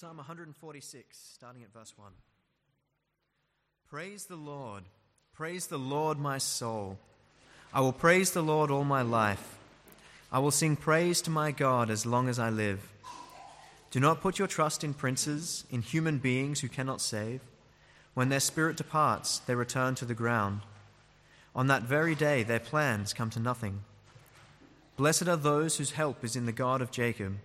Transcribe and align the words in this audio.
Psalm 0.00 0.16
146, 0.16 1.18
starting 1.34 1.62
at 1.62 1.74
verse 1.74 1.92
1. 1.94 2.10
Praise 3.90 4.24
the 4.24 4.34
Lord. 4.34 4.84
Praise 5.34 5.66
the 5.66 5.76
Lord, 5.76 6.18
my 6.18 6.38
soul. 6.38 6.96
I 7.74 7.82
will 7.82 7.92
praise 7.92 8.30
the 8.30 8.40
Lord 8.40 8.70
all 8.70 8.84
my 8.84 9.02
life. 9.02 9.58
I 10.32 10.38
will 10.38 10.52
sing 10.52 10.74
praise 10.76 11.20
to 11.20 11.30
my 11.30 11.50
God 11.50 11.90
as 11.90 12.06
long 12.06 12.30
as 12.30 12.38
I 12.38 12.48
live. 12.48 12.90
Do 13.90 14.00
not 14.00 14.22
put 14.22 14.38
your 14.38 14.48
trust 14.48 14.82
in 14.82 14.94
princes, 14.94 15.66
in 15.70 15.82
human 15.82 16.16
beings 16.16 16.60
who 16.60 16.68
cannot 16.68 17.02
save. 17.02 17.42
When 18.14 18.30
their 18.30 18.40
spirit 18.40 18.78
departs, 18.78 19.40
they 19.40 19.54
return 19.54 19.96
to 19.96 20.06
the 20.06 20.14
ground. 20.14 20.62
On 21.54 21.66
that 21.66 21.82
very 21.82 22.14
day, 22.14 22.42
their 22.42 22.58
plans 22.58 23.12
come 23.12 23.28
to 23.28 23.38
nothing. 23.38 23.80
Blessed 24.96 25.28
are 25.28 25.36
those 25.36 25.76
whose 25.76 25.90
help 25.90 26.24
is 26.24 26.36
in 26.36 26.46
the 26.46 26.52
God 26.52 26.80
of 26.80 26.90
Jacob, 26.90 27.36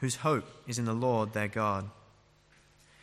whose 0.00 0.16
hope 0.16 0.46
is 0.66 0.78
in 0.78 0.84
the 0.86 0.92
Lord 0.92 1.32
their 1.32 1.48
God. 1.48 1.90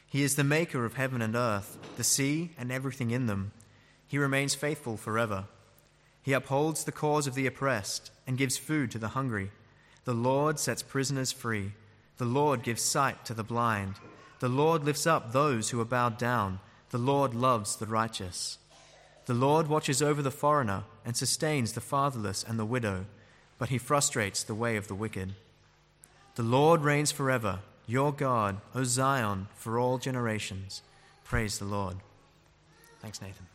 He 0.08 0.24
is 0.24 0.36
the 0.36 0.44
maker 0.44 0.86
of 0.86 0.96
heaven 0.96 1.22
and 1.22 1.36
earth, 1.36 1.78
the 1.96 2.04
sea 2.04 2.52
and 2.58 2.72
everything 2.72 3.12
in 3.12 3.28
them. 3.28 3.52
He 4.08 4.18
remains 4.18 4.56
faithful 4.56 4.98
forever. 4.98 5.46
He 6.22 6.34
upholds 6.34 6.84
the 6.84 6.92
cause 6.92 7.28
of 7.28 7.36
the 7.36 7.46
oppressed 7.46 8.12
and 8.26 8.38
gives 8.38 8.58
food 8.58 8.92
to 8.92 9.00
the 9.00 9.10
hungry. 9.10 9.52
The 10.06 10.14
Lord 10.14 10.60
sets 10.60 10.82
prisoners 10.82 11.32
free. 11.32 11.74
The 12.18 12.26
Lord 12.26 12.64
gives 12.64 12.82
sight 12.82 13.26
to 13.26 13.34
the 13.34 13.44
blind. 13.44 13.96
The 14.40 14.50
Lord 14.50 14.84
lifts 14.84 15.06
up 15.06 15.32
those 15.32 15.70
who 15.70 15.80
are 15.82 15.86
bowed 15.86 16.18
down. 16.18 16.60
The 16.90 16.98
Lord 16.98 17.34
loves 17.34 17.76
the 17.76 17.86
righteous. 17.86 18.58
The 19.26 19.34
Lord 19.34 19.68
watches 19.68 20.02
over 20.02 20.22
the 20.22 20.32
foreigner 20.32 20.84
and 21.06 21.16
sustains 21.16 21.74
the 21.74 21.82
fatherless 21.82 22.44
and 22.44 22.58
the 22.58 22.66
widow, 22.66 23.06
but 23.58 23.70
he 23.70 23.78
frustrates 23.78 24.42
the 24.42 24.56
way 24.56 24.78
of 24.78 24.88
the 24.88 24.96
wicked. 24.96 25.36
The 26.38 26.44
Lord 26.44 26.82
reigns 26.82 27.12
forever, 27.12 27.62
your 27.88 28.14
God, 28.14 28.62
O 28.76 28.84
Zion, 28.84 29.48
for 29.56 29.80
all 29.80 29.98
generations. 29.98 30.84
Praise 31.24 31.58
the 31.58 31.66
Lord. 31.66 31.96
Thanks, 33.02 33.24
Nathan. 33.24 33.48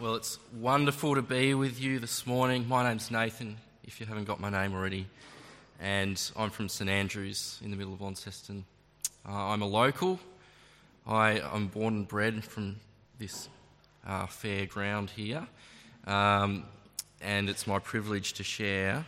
Well, 0.00 0.16
it's 0.16 0.40
wonderful 0.52 1.14
to 1.14 1.22
be 1.22 1.54
with 1.54 1.80
you 1.80 2.00
this 2.00 2.26
morning. 2.26 2.66
My 2.66 2.82
name's 2.88 3.12
Nathan, 3.12 3.56
if 3.84 4.00
you 4.00 4.06
haven't 4.06 4.24
got 4.24 4.40
my 4.40 4.50
name 4.50 4.74
already, 4.74 5.06
and 5.80 6.20
I'm 6.36 6.50
from 6.50 6.68
St 6.68 6.90
Andrews 6.90 7.60
in 7.64 7.70
the 7.70 7.76
middle 7.76 7.92
of 7.92 8.00
Launceston. 8.00 8.64
Uh, 9.24 9.30
I'm 9.30 9.62
a 9.62 9.68
local. 9.68 10.18
I, 11.06 11.42
am 11.52 11.68
born 11.68 11.94
and 11.94 12.08
bred 12.08 12.42
from 12.42 12.76
this 13.18 13.50
uh, 14.06 14.24
fair 14.26 14.64
ground 14.64 15.10
here, 15.10 15.46
um, 16.06 16.64
and 17.20 17.50
it's 17.50 17.66
my 17.66 17.78
privilege 17.78 18.32
to 18.34 18.42
share 18.42 19.04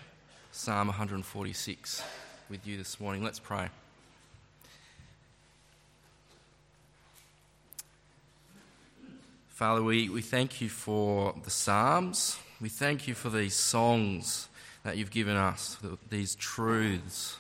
Psalm 0.53 0.89
146 0.89 2.03
with 2.51 2.67
you 2.67 2.77
this 2.77 3.01
morning. 3.01 3.25
Let's 3.25 3.39
pray. 3.39 3.71
Father, 9.49 9.83
we, 9.83 10.11
we 10.11 10.21
thank 10.21 10.61
you 10.61 10.69
for 10.69 11.35
the 11.45 11.51
Psalms. 11.51 12.39
We 12.61 12.69
thank 12.69 13.09
you 13.09 13.15
for 13.15 13.31
these 13.31 13.55
songs 13.55 14.51
that 14.83 14.99
you've 14.99 15.11
given 15.11 15.37
us, 15.37 15.79
these 16.11 16.35
truths 16.35 17.39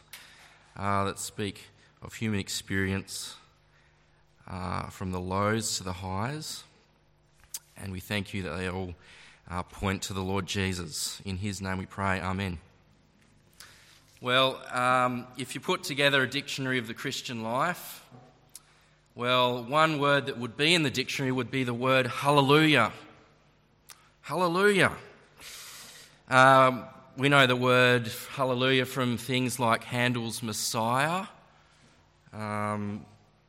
uh, 0.78 1.04
that 1.04 1.18
speak 1.18 1.64
of 2.00 2.14
human 2.14 2.40
experience 2.40 3.36
uh, 4.48 4.88
from 4.88 5.12
the 5.12 5.20
lows 5.20 5.78
to 5.78 5.84
the 5.84 5.92
highs. 5.92 6.64
And 7.76 7.92
we 7.92 8.00
thank 8.00 8.32
you 8.32 8.42
that 8.42 8.56
they 8.56 8.68
all 8.68 8.94
uh, 9.50 9.62
point 9.62 10.02
to 10.02 10.12
the 10.12 10.22
Lord 10.22 10.46
Jesus. 10.46 11.20
In 11.24 11.38
his 11.38 11.60
name 11.60 11.78
we 11.78 11.86
pray. 11.86 12.20
Amen. 12.20 12.58
Well, 14.20 14.60
um, 14.72 15.26
if 15.36 15.54
you 15.54 15.60
put 15.60 15.84
together 15.84 16.22
a 16.22 16.28
dictionary 16.28 16.78
of 16.78 16.86
the 16.86 16.94
Christian 16.94 17.42
life, 17.42 18.02
well, 19.14 19.62
one 19.62 19.98
word 19.98 20.26
that 20.26 20.38
would 20.38 20.56
be 20.56 20.74
in 20.74 20.82
the 20.82 20.90
dictionary 20.90 21.32
would 21.32 21.50
be 21.50 21.64
the 21.64 21.74
word 21.74 22.06
hallelujah. 22.06 22.92
Hallelujah. 24.22 24.92
Um, 26.28 26.84
we 27.16 27.28
know 27.28 27.46
the 27.46 27.56
word 27.56 28.10
hallelujah 28.32 28.84
from 28.84 29.16
things 29.16 29.60
like 29.60 29.84
Handel's 29.84 30.42
Messiah. 30.42 31.26
Um, 32.32 33.06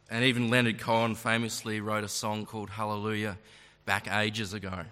and 0.10 0.24
even 0.24 0.50
Leonard 0.50 0.80
Cohen 0.80 1.16
famously 1.16 1.82
wrote 1.82 2.04
a 2.04 2.10
song 2.10 2.46
called 2.46 2.70
Hallelujah 2.70 3.38
back 3.86 4.08
ages 4.12 4.54
ago. 4.54 4.84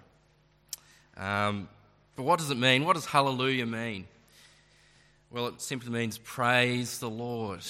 Um, 1.16 1.68
but 2.16 2.24
what 2.24 2.38
does 2.38 2.50
it 2.50 2.56
mean? 2.56 2.84
What 2.84 2.94
does 2.94 3.06
hallelujah 3.06 3.66
mean? 3.66 4.06
Well, 5.30 5.48
it 5.48 5.60
simply 5.60 5.90
means 5.90 6.18
praise 6.18 6.98
the 6.98 7.10
Lord. 7.10 7.60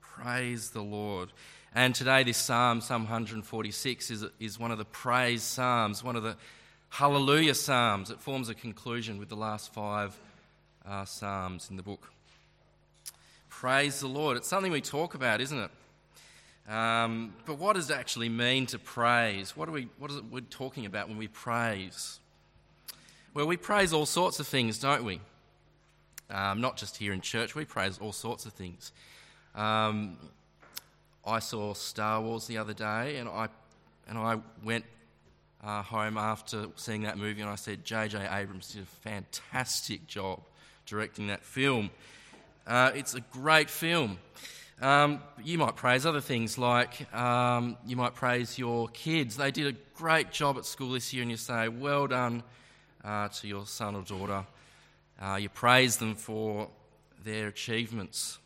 Praise 0.00 0.70
the 0.70 0.82
Lord. 0.82 1.30
And 1.74 1.94
today, 1.94 2.24
this 2.24 2.38
psalm, 2.38 2.80
Psalm 2.80 3.02
146, 3.02 4.10
is, 4.10 4.24
is 4.40 4.58
one 4.58 4.72
of 4.72 4.78
the 4.78 4.84
praise 4.84 5.42
psalms, 5.42 6.02
one 6.02 6.16
of 6.16 6.22
the 6.22 6.36
hallelujah 6.88 7.54
psalms. 7.54 8.10
It 8.10 8.20
forms 8.20 8.48
a 8.48 8.54
conclusion 8.54 9.18
with 9.18 9.28
the 9.28 9.36
last 9.36 9.72
five 9.72 10.18
uh, 10.86 11.04
psalms 11.04 11.68
in 11.70 11.76
the 11.76 11.82
book. 11.82 12.10
Praise 13.48 14.00
the 14.00 14.08
Lord. 14.08 14.36
It's 14.36 14.48
something 14.48 14.72
we 14.72 14.80
talk 14.80 15.14
about, 15.14 15.40
isn't 15.40 15.58
it? 15.58 15.70
Um, 16.68 17.34
but 17.46 17.58
what 17.58 17.76
does 17.76 17.90
it 17.90 17.96
actually 17.96 18.28
mean 18.28 18.66
to 18.66 18.78
praise? 18.78 19.56
What, 19.56 19.68
are 19.68 19.72
we, 19.72 19.88
what 19.98 20.10
is 20.10 20.18
it 20.18 20.24
we're 20.30 20.40
talking 20.40 20.84
about 20.84 21.08
when 21.08 21.16
we 21.16 21.28
praise? 21.28 22.20
Well, 23.32 23.46
we 23.46 23.56
praise 23.56 23.92
all 23.92 24.06
sorts 24.06 24.38
of 24.38 24.46
things, 24.46 24.78
don't 24.78 25.04
we? 25.04 25.20
Um, 26.30 26.60
not 26.60 26.76
just 26.76 26.98
here 26.98 27.12
in 27.12 27.22
church, 27.22 27.54
we 27.54 27.64
praise 27.64 27.98
all 27.98 28.12
sorts 28.12 28.44
of 28.44 28.52
things. 28.52 28.92
Um, 29.54 30.18
I 31.26 31.38
saw 31.38 31.72
Star 31.72 32.20
Wars 32.20 32.46
the 32.46 32.58
other 32.58 32.74
day, 32.74 33.16
and 33.16 33.28
I 33.28 33.48
and 34.08 34.18
I 34.18 34.38
went 34.64 34.84
uh, 35.62 35.82
home 35.82 36.16
after 36.16 36.66
seeing 36.76 37.02
that 37.02 37.18
movie, 37.18 37.40
and 37.40 37.50
I 37.50 37.56
said, 37.56 37.84
J.J. 37.84 38.26
Abrams 38.30 38.72
did 38.72 38.82
a 38.82 38.86
fantastic 38.86 40.06
job 40.06 40.40
directing 40.86 41.26
that 41.26 41.44
film. 41.44 41.90
Uh, 42.66 42.92
it's 42.94 43.14
a 43.14 43.20
great 43.20 43.68
film. 43.68 44.18
Um, 44.80 45.20
you 45.42 45.58
might 45.58 45.74
praise 45.74 46.06
other 46.06 46.20
things 46.20 46.56
like 46.56 47.12
um, 47.12 47.76
you 47.84 47.96
might 47.96 48.14
praise 48.14 48.56
your 48.56 48.86
kids. 48.88 49.36
They 49.36 49.50
did 49.50 49.74
a 49.74 49.76
great 49.96 50.30
job 50.30 50.56
at 50.56 50.64
school 50.64 50.92
this 50.92 51.12
year, 51.12 51.22
and 51.22 51.30
you 51.32 51.36
say, 51.36 51.68
Well 51.68 52.06
done 52.06 52.44
uh, 53.02 53.26
to 53.28 53.48
your 53.48 53.66
son 53.66 53.96
or 53.96 54.02
daughter. 54.02 54.44
Uh, 55.20 55.34
you 55.40 55.48
praise 55.48 55.96
them 55.96 56.14
for 56.14 56.68
their 57.24 57.48
achievements. 57.48 58.38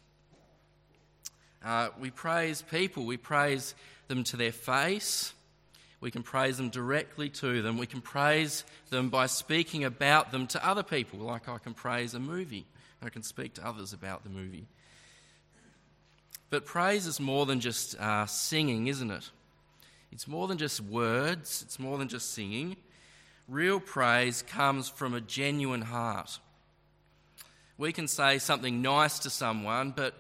Uh, 1.62 1.91
we 2.00 2.10
praise 2.10 2.62
people, 2.62 3.04
we 3.04 3.19
praise 3.19 3.75
them 4.09 4.25
to 4.25 4.37
their 4.38 4.53
face. 4.53 5.34
We 6.00 6.10
can 6.10 6.22
praise 6.22 6.56
them 6.56 6.70
directly 6.70 7.28
to 7.28 7.62
them. 7.62 7.78
We 7.78 7.87
can 7.87 8.00
praise 8.00 8.64
them 8.91 9.09
by 9.09 9.26
speaking 9.26 9.84
about 9.84 10.32
them 10.32 10.49
to 10.49 10.66
other 10.66 10.82
people, 10.82 11.20
like 11.20 11.49
I 11.49 11.59
can 11.59 11.75
praise 11.75 12.14
a 12.14 12.19
movie. 12.19 12.66
I 13.03 13.09
can 13.10 13.22
speak 13.22 13.54
to 13.54 13.66
others 13.66 13.93
about 13.93 14.25
the 14.25 14.31
movie. 14.31 14.66
But 16.52 16.66
praise 16.66 17.06
is 17.06 17.18
more 17.18 17.46
than 17.46 17.60
just 17.60 17.98
uh, 17.98 18.26
singing, 18.26 18.88
isn't 18.88 19.10
it? 19.10 19.30
It's 20.12 20.28
more 20.28 20.46
than 20.46 20.58
just 20.58 20.82
words, 20.82 21.62
it's 21.64 21.78
more 21.78 21.96
than 21.96 22.08
just 22.08 22.34
singing. 22.34 22.76
Real 23.48 23.80
praise 23.80 24.42
comes 24.42 24.86
from 24.86 25.14
a 25.14 25.22
genuine 25.22 25.80
heart. 25.80 26.38
We 27.78 27.90
can 27.90 28.06
say 28.06 28.36
something 28.36 28.82
nice 28.82 29.20
to 29.20 29.30
someone, 29.30 29.94
but 29.96 30.14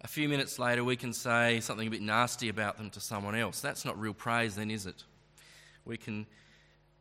a 0.00 0.08
few 0.08 0.26
minutes 0.26 0.58
later 0.58 0.82
we 0.82 0.96
can 0.96 1.12
say 1.12 1.60
something 1.60 1.86
a 1.86 1.90
bit 1.90 2.00
nasty 2.00 2.48
about 2.48 2.78
them 2.78 2.88
to 2.88 3.00
someone 3.00 3.34
else. 3.34 3.60
That's 3.60 3.84
not 3.84 4.00
real 4.00 4.14
praise, 4.14 4.56
then, 4.56 4.70
is 4.70 4.86
it? 4.86 5.04
We 5.84 5.98
can, 5.98 6.24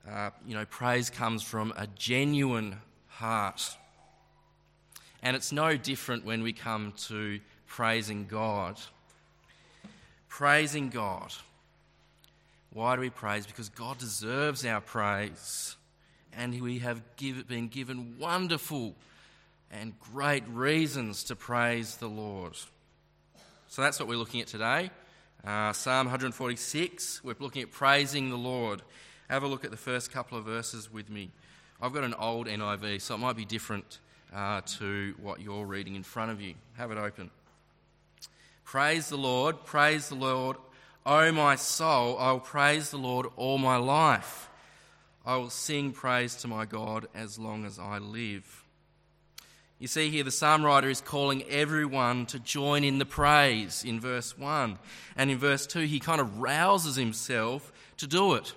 uh, 0.06 0.32
you 0.46 0.56
know, 0.56 0.66
praise 0.66 1.10
comes 1.10 1.42
from 1.42 1.74
a 1.78 1.88
genuine 1.96 2.76
heart. 3.08 3.78
And 5.22 5.38
it's 5.38 5.54
no 5.54 5.78
different 5.78 6.26
when 6.26 6.44
we 6.44 6.52
come 6.52 6.92
to 7.08 7.40
praising 7.74 8.28
God. 8.30 8.80
Praising 10.30 10.90
God. 10.90 11.34
Why 12.72 12.96
do 12.96 13.02
we 13.02 13.10
praise? 13.10 13.48
Because 13.48 13.70
God 13.70 13.98
deserves 13.98 14.64
our 14.64 14.80
praise. 14.80 15.76
And 16.38 16.62
we 16.62 16.80
have 16.80 17.02
give, 17.18 17.48
been 17.48 17.70
given 17.70 18.18
wonderful 18.20 18.94
and 19.72 20.00
great 20.00 20.44
reasons 20.48 21.24
to 21.26 21.36
praise 21.36 21.96
the 21.98 22.08
Lord. 22.08 22.54
So 23.70 23.82
that's 23.82 24.00
what 24.00 24.08
we're 24.08 24.18
looking 24.18 24.42
at 24.42 24.48
today. 24.48 24.92
Uh, 25.44 25.74
Psalm 25.74 26.06
146, 26.06 27.24
we're 27.24 27.36
looking 27.40 27.64
at 27.64 27.72
praising 27.72 28.30
the 28.30 28.38
Lord. 28.38 28.84
Have 29.32 29.42
a 29.42 29.48
look 29.48 29.66
at 29.66 29.72
the 29.72 29.78
first 29.78 30.12
couple 30.12 30.38
of 30.38 30.46
verses 30.46 30.94
with 30.94 31.10
me. 31.10 31.32
I've 31.82 31.92
got 31.92 32.04
an 32.04 32.14
old 32.14 32.46
NIV, 32.46 33.02
so 33.02 33.16
it 33.16 33.18
might 33.18 33.36
be 33.36 33.46
different 33.46 33.98
uh, 34.32 34.62
to 34.78 35.16
what 35.20 35.42
you're 35.42 35.66
reading 35.66 35.96
in 35.96 36.04
front 36.04 36.30
of 36.30 36.40
you. 36.40 36.54
Have 36.78 36.92
it 36.92 37.00
open. 37.00 37.32
Praise 38.64 39.10
the 39.10 39.18
Lord, 39.18 39.66
praise 39.66 40.10
the 40.10 40.16
Lord. 40.16 40.58
O 41.06 41.32
my 41.32 41.56
soul, 41.56 42.18
I 42.18 42.32
will 42.32 42.40
praise 42.40 42.90
the 42.90 42.98
Lord 42.98 43.28
all 43.36 43.58
my 43.58 43.78
life. 43.78 44.50
I 45.26 45.36
will 45.36 45.50
sing 45.50 45.92
praise 45.92 46.36
to 46.38 46.48
my 46.48 46.66
God 46.66 47.08
as 47.14 47.38
long 47.38 47.66
as 47.66 47.78
I 47.78 47.98
live. 47.98 48.64
You 49.80 49.88
see 49.88 50.10
here, 50.10 50.24
the 50.24 50.32
psalm 50.32 50.64
writer 50.64 50.90
is 50.90 51.02
calling 51.02 51.44
everyone 51.50 52.26
to 52.28 52.40
join 52.40 52.86
in 52.86 53.00
the 53.00 53.06
praise 53.06 53.84
in 53.84 54.00
verse 54.00 54.38
1. 54.38 54.80
And 55.18 55.30
in 55.30 55.38
verse 55.38 55.68
2, 55.68 55.82
he 55.82 56.00
kind 56.00 56.22
of 56.22 56.40
rouses 56.40 56.96
himself 56.96 57.72
to 57.98 58.08
do 58.08 58.36
it. 58.36 58.54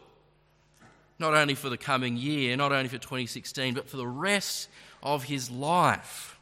Not 1.18 1.34
only 1.34 1.54
for 1.54 1.68
the 1.68 1.78
coming 1.78 2.16
year, 2.16 2.56
not 2.56 2.70
only 2.70 2.88
for 2.88 2.98
2016, 2.98 3.74
but 3.74 3.88
for 3.88 3.96
the 3.96 4.06
rest 4.06 4.68
of 5.02 5.24
his 5.24 5.50
life. 5.50 6.35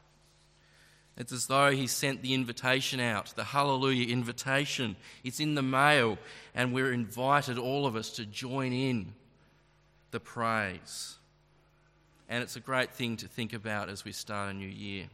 It's 1.16 1.32
as 1.32 1.46
though 1.46 1.70
he 1.70 1.86
sent 1.86 2.22
the 2.22 2.34
invitation 2.34 2.98
out, 2.98 3.32
the 3.36 3.44
hallelujah 3.44 4.08
invitation. 4.08 4.96
It's 5.22 5.38
in 5.38 5.54
the 5.54 5.62
mail, 5.62 6.18
and 6.54 6.72
we're 6.72 6.92
invited, 6.92 7.56
all 7.56 7.86
of 7.86 7.94
us, 7.94 8.10
to 8.12 8.26
join 8.26 8.72
in 8.72 9.12
the 10.10 10.18
praise. 10.18 11.16
And 12.28 12.42
it's 12.42 12.56
a 12.56 12.60
great 12.60 12.92
thing 12.92 13.16
to 13.18 13.28
think 13.28 13.52
about 13.52 13.88
as 13.88 14.04
we 14.04 14.10
start 14.10 14.50
a 14.50 14.54
new 14.54 14.68
year. 14.68 15.06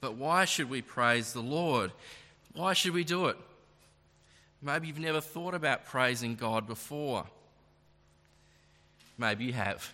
But 0.00 0.14
why 0.14 0.44
should 0.44 0.70
we 0.70 0.82
praise 0.82 1.32
the 1.32 1.40
Lord? 1.40 1.90
Why 2.52 2.72
should 2.72 2.92
we 2.92 3.02
do 3.02 3.26
it? 3.26 3.36
Maybe 4.62 4.86
you've 4.86 4.98
never 4.98 5.20
thought 5.20 5.54
about 5.54 5.86
praising 5.86 6.36
God 6.36 6.68
before. 6.68 7.26
Maybe 9.18 9.44
you 9.44 9.52
have. 9.54 9.92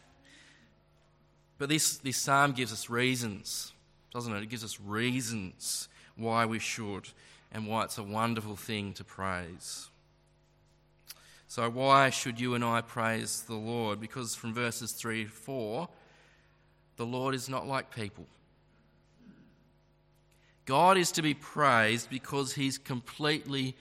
But 1.56 1.68
this, 1.68 1.96
this 1.98 2.18
psalm 2.18 2.52
gives 2.52 2.72
us 2.72 2.90
reasons 2.90 3.72
doesn't 4.12 4.34
it? 4.34 4.42
It 4.42 4.50
gives 4.50 4.64
us 4.64 4.78
reasons 4.80 5.88
why 6.16 6.46
we 6.46 6.58
should 6.58 7.08
and 7.50 7.66
why 7.66 7.84
it's 7.84 7.98
a 7.98 8.02
wonderful 8.02 8.56
thing 8.56 8.92
to 8.94 9.04
praise. 9.04 9.88
So, 11.48 11.68
why 11.68 12.10
should 12.10 12.40
you 12.40 12.54
and 12.54 12.64
I 12.64 12.80
praise 12.80 13.42
the 13.42 13.54
Lord? 13.54 14.00
Because 14.00 14.34
from 14.34 14.54
verses 14.54 14.92
3 14.92 15.24
to 15.24 15.30
4, 15.30 15.88
the 16.96 17.04
Lord 17.04 17.34
is 17.34 17.48
not 17.48 17.66
like 17.66 17.94
people. 17.94 18.26
God 20.64 20.96
is 20.96 21.12
to 21.12 21.22
be 21.22 21.34
praised 21.34 22.08
because 22.08 22.54
he's 22.54 22.78
completely 22.78 23.74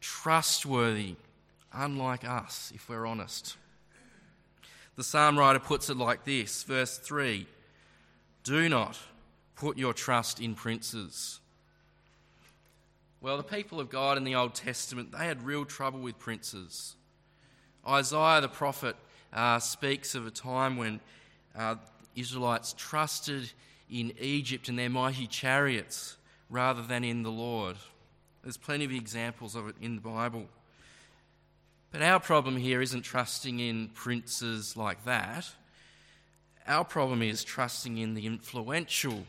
trustworthy, 0.00 1.16
unlike 1.72 2.24
us, 2.24 2.70
if 2.74 2.88
we're 2.88 3.06
honest. 3.06 3.56
The 4.96 5.04
psalm 5.04 5.38
writer 5.38 5.58
puts 5.58 5.90
it 5.90 5.96
like 5.96 6.24
this 6.24 6.62
verse 6.62 6.98
3 6.98 7.46
Do 8.44 8.68
not 8.68 8.98
Put 9.56 9.78
your 9.78 9.94
trust 9.94 10.40
in 10.40 10.54
princes. 10.54 11.40
Well, 13.20 13.38
the 13.38 13.42
people 13.42 13.80
of 13.80 13.88
God 13.88 14.18
in 14.18 14.24
the 14.24 14.34
Old 14.34 14.54
Testament, 14.54 15.12
they 15.12 15.26
had 15.26 15.44
real 15.44 15.64
trouble 15.64 16.00
with 16.00 16.18
princes. 16.18 16.94
Isaiah 17.88 18.40
the 18.40 18.48
prophet 18.48 18.96
uh, 19.32 19.58
speaks 19.58 20.14
of 20.14 20.26
a 20.26 20.30
time 20.30 20.76
when 20.76 21.00
uh, 21.56 21.76
Israelites 22.14 22.74
trusted 22.76 23.50
in 23.90 24.12
Egypt 24.20 24.68
and 24.68 24.78
their 24.78 24.90
mighty 24.90 25.26
chariots 25.26 26.16
rather 26.50 26.82
than 26.82 27.02
in 27.04 27.22
the 27.22 27.30
Lord. 27.30 27.76
There's 28.42 28.56
plenty 28.56 28.84
of 28.84 28.92
examples 28.92 29.56
of 29.56 29.68
it 29.68 29.76
in 29.80 29.96
the 29.96 30.00
Bible. 30.00 30.46
But 31.90 32.02
our 32.02 32.20
problem 32.20 32.56
here 32.56 32.82
isn't 32.82 33.02
trusting 33.02 33.58
in 33.58 33.88
princes 33.88 34.76
like 34.76 35.04
that. 35.04 35.48
Our 36.66 36.84
problem 36.84 37.22
is 37.22 37.42
trusting 37.42 37.96
in 37.96 38.14
the 38.14 38.26
influential 38.26 39.24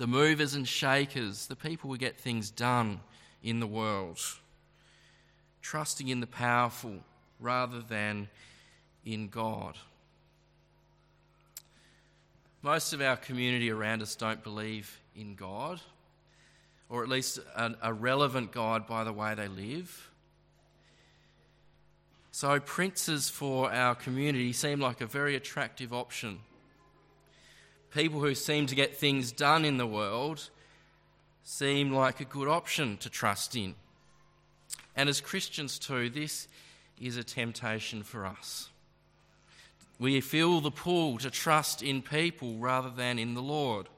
the 0.00 0.06
movers 0.06 0.54
and 0.54 0.66
shakers, 0.66 1.46
the 1.48 1.54
people 1.54 1.90
who 1.90 1.98
get 1.98 2.16
things 2.16 2.50
done 2.50 3.00
in 3.42 3.60
the 3.60 3.66
world. 3.66 4.18
Trusting 5.60 6.08
in 6.08 6.20
the 6.20 6.26
powerful 6.26 7.00
rather 7.38 7.82
than 7.82 8.30
in 9.04 9.28
God. 9.28 9.76
Most 12.62 12.94
of 12.94 13.02
our 13.02 13.18
community 13.18 13.70
around 13.70 14.00
us 14.00 14.16
don't 14.16 14.42
believe 14.42 14.98
in 15.14 15.34
God, 15.34 15.82
or 16.88 17.02
at 17.02 17.10
least 17.10 17.38
a, 17.54 17.74
a 17.82 17.92
relevant 17.92 18.52
God 18.52 18.86
by 18.86 19.04
the 19.04 19.12
way 19.12 19.34
they 19.34 19.48
live. 19.48 20.10
So, 22.30 22.58
princes 22.58 23.28
for 23.28 23.70
our 23.70 23.94
community 23.94 24.54
seem 24.54 24.80
like 24.80 25.02
a 25.02 25.06
very 25.06 25.36
attractive 25.36 25.92
option 25.92 26.38
people 27.92 28.20
who 28.20 28.34
seem 28.34 28.66
to 28.66 28.74
get 28.74 28.96
things 28.96 29.32
done 29.32 29.64
in 29.64 29.76
the 29.76 29.86
world 29.86 30.50
seem 31.42 31.92
like 31.92 32.20
a 32.20 32.24
good 32.24 32.48
option 32.48 32.96
to 32.98 33.10
trust 33.10 33.56
in. 33.56 33.74
And 34.96 35.08
as 35.08 35.20
Christians, 35.20 35.78
too, 35.78 36.10
this 36.10 36.46
is 37.00 37.16
a 37.16 37.24
temptation 37.24 38.02
for 38.02 38.26
us. 38.26 38.68
We 39.98 40.20
feel 40.20 40.60
the 40.60 40.70
pull 40.70 41.18
to 41.18 41.30
trust 41.30 41.82
in 41.82 42.02
people 42.02 42.54
rather 42.56 42.90
than 42.90 43.18
in 43.18 43.34
the 43.34 43.42
Lord. 43.42 43.88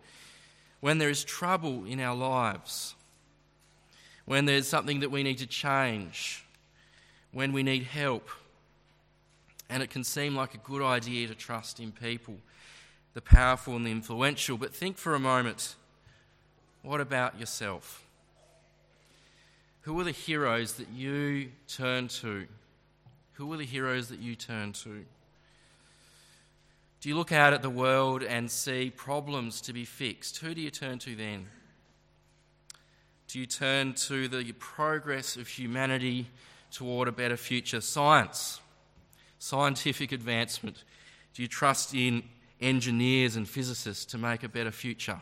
When 0.80 0.98
there 0.98 1.10
is 1.10 1.24
trouble 1.24 1.84
in 1.84 2.00
our 2.00 2.16
lives, 2.16 2.94
when 4.24 4.46
there's 4.46 4.66
something 4.66 5.00
that 5.00 5.10
we 5.10 5.22
need 5.22 5.38
to 5.38 5.46
change, 5.46 6.44
when 7.32 7.52
we 7.52 7.62
need 7.62 7.84
help, 7.84 8.28
and 9.68 9.82
it 9.82 9.90
can 9.90 10.04
seem 10.04 10.34
like 10.34 10.54
a 10.54 10.58
good 10.58 10.82
idea 10.82 11.28
to 11.28 11.34
trust 11.34 11.80
in 11.80 11.92
people 11.92 12.36
the 13.14 13.20
powerful 13.20 13.76
and 13.76 13.86
the 13.86 13.90
influential. 13.90 14.56
But 14.56 14.74
think 14.74 14.96
for 14.96 15.14
a 15.14 15.20
moment 15.20 15.76
what 16.82 17.00
about 17.00 17.38
yourself? 17.38 18.04
Who 19.82 19.98
are 20.00 20.04
the 20.04 20.10
heroes 20.10 20.74
that 20.74 20.88
you 20.90 21.50
turn 21.68 22.08
to? 22.08 22.46
Who 23.32 23.52
are 23.52 23.56
the 23.56 23.64
heroes 23.64 24.08
that 24.08 24.20
you 24.20 24.34
turn 24.34 24.72
to? 24.74 25.04
Do 27.00 27.08
you 27.08 27.16
look 27.16 27.32
out 27.32 27.52
at 27.52 27.62
the 27.62 27.70
world 27.70 28.22
and 28.22 28.48
see 28.48 28.90
problems 28.90 29.60
to 29.62 29.72
be 29.72 29.84
fixed? 29.84 30.38
Who 30.38 30.54
do 30.54 30.60
you 30.60 30.70
turn 30.70 31.00
to 31.00 31.16
then? 31.16 31.46
Do 33.26 33.40
you 33.40 33.46
turn 33.46 33.94
to 33.94 34.28
the 34.28 34.52
progress 34.52 35.36
of 35.36 35.48
humanity 35.48 36.28
toward 36.70 37.08
a 37.08 37.12
better 37.12 37.36
future? 37.36 37.80
Science, 37.80 38.60
scientific 39.40 40.12
advancement. 40.12 40.84
Do 41.34 41.42
you 41.42 41.48
trust 41.48 41.94
in 41.94 42.22
engineers 42.62 43.36
and 43.36 43.48
physicists 43.48 44.04
to 44.06 44.18
make 44.18 44.42
a 44.42 44.48
better 44.48 44.70
future? 44.70 45.20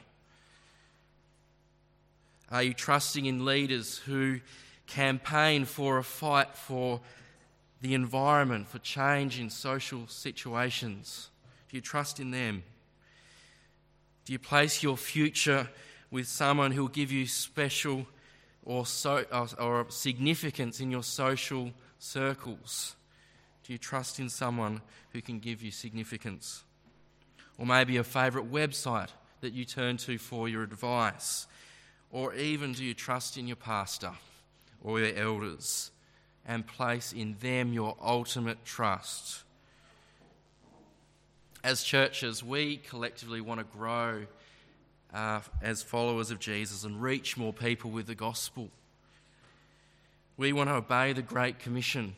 Are 2.51 2.63
you 2.63 2.75
trusting 2.75 3.27
in 3.27 3.45
leaders 3.45 3.99
who 3.99 4.41
campaign 4.87 5.65
for 5.65 5.99
a 5.99 6.05
fight 6.05 6.57
for 6.57 7.01
the 7.81 7.95
environment, 7.95 8.69
for 8.69 8.79
change 8.81 9.39
in 9.39 9.49
social 9.49 10.07
situations? 10.09 11.31
Do 11.69 11.77
you 11.77 11.81
trust 11.81 12.19
in 12.19 12.33
them? 12.33 12.65
Do 14.25 14.33
you 14.33 14.39
place 14.39 14.83
your 14.83 14.97
future 14.97 15.69
with 16.11 16.27
someone 16.27 16.73
who 16.73 16.83
will 16.83 16.89
give 16.89 17.13
you 17.13 17.27
special 17.27 18.07
or, 18.65 18.85
so, 18.85 19.25
or 19.59 19.87
significance 19.89 20.81
in 20.81 20.91
your 20.91 21.05
social 21.05 21.71
circles? 21.99 22.97
Do 23.65 23.73
you 23.73 23.79
trust 23.79 24.19
in 24.19 24.29
someone 24.29 24.81
who 25.13 25.23
can 25.23 25.39
give 25.39 25.63
you 25.63 25.71
significance? 25.71 26.65
Or 27.61 27.67
maybe 27.67 27.99
a 27.99 28.05
favourite 28.05 28.51
website 28.51 29.11
that 29.43 29.53
you 29.53 29.67
turn 29.67 29.99
to 29.99 30.17
for 30.17 30.49
your 30.49 30.63
advice, 30.63 31.47
or 32.11 32.35
even 32.35 32.73
do 32.73 32.83
you 32.83 32.95
trust 32.95 33.37
in 33.37 33.47
your 33.47 33.57
pastor 33.57 34.13
or 34.83 34.99
your 34.99 35.15
elders 35.15 35.91
and 36.47 36.67
place 36.67 37.13
in 37.13 37.37
them 37.41 37.75
your 37.75 37.95
ultimate 38.03 38.65
trust? 38.65 39.45
As 41.63 41.83
churches, 41.83 42.43
we 42.43 42.79
collectively 42.79 43.43
want 43.43 43.61
to 43.61 43.79
grow 43.79 44.25
uh, 45.13 45.41
as 45.61 45.83
followers 45.83 46.31
of 46.31 46.39
Jesus 46.39 46.85
and 46.85 47.03
reach 47.03 47.37
more 47.37 47.53
people 47.53 47.91
with 47.91 48.07
the 48.07 48.15
gospel. 48.15 48.71
We 50.39 50.55
want 50.55 50.71
to 50.71 50.77
obey 50.77 51.13
the 51.13 51.21
Great 51.21 51.59
Commission. 51.59 52.17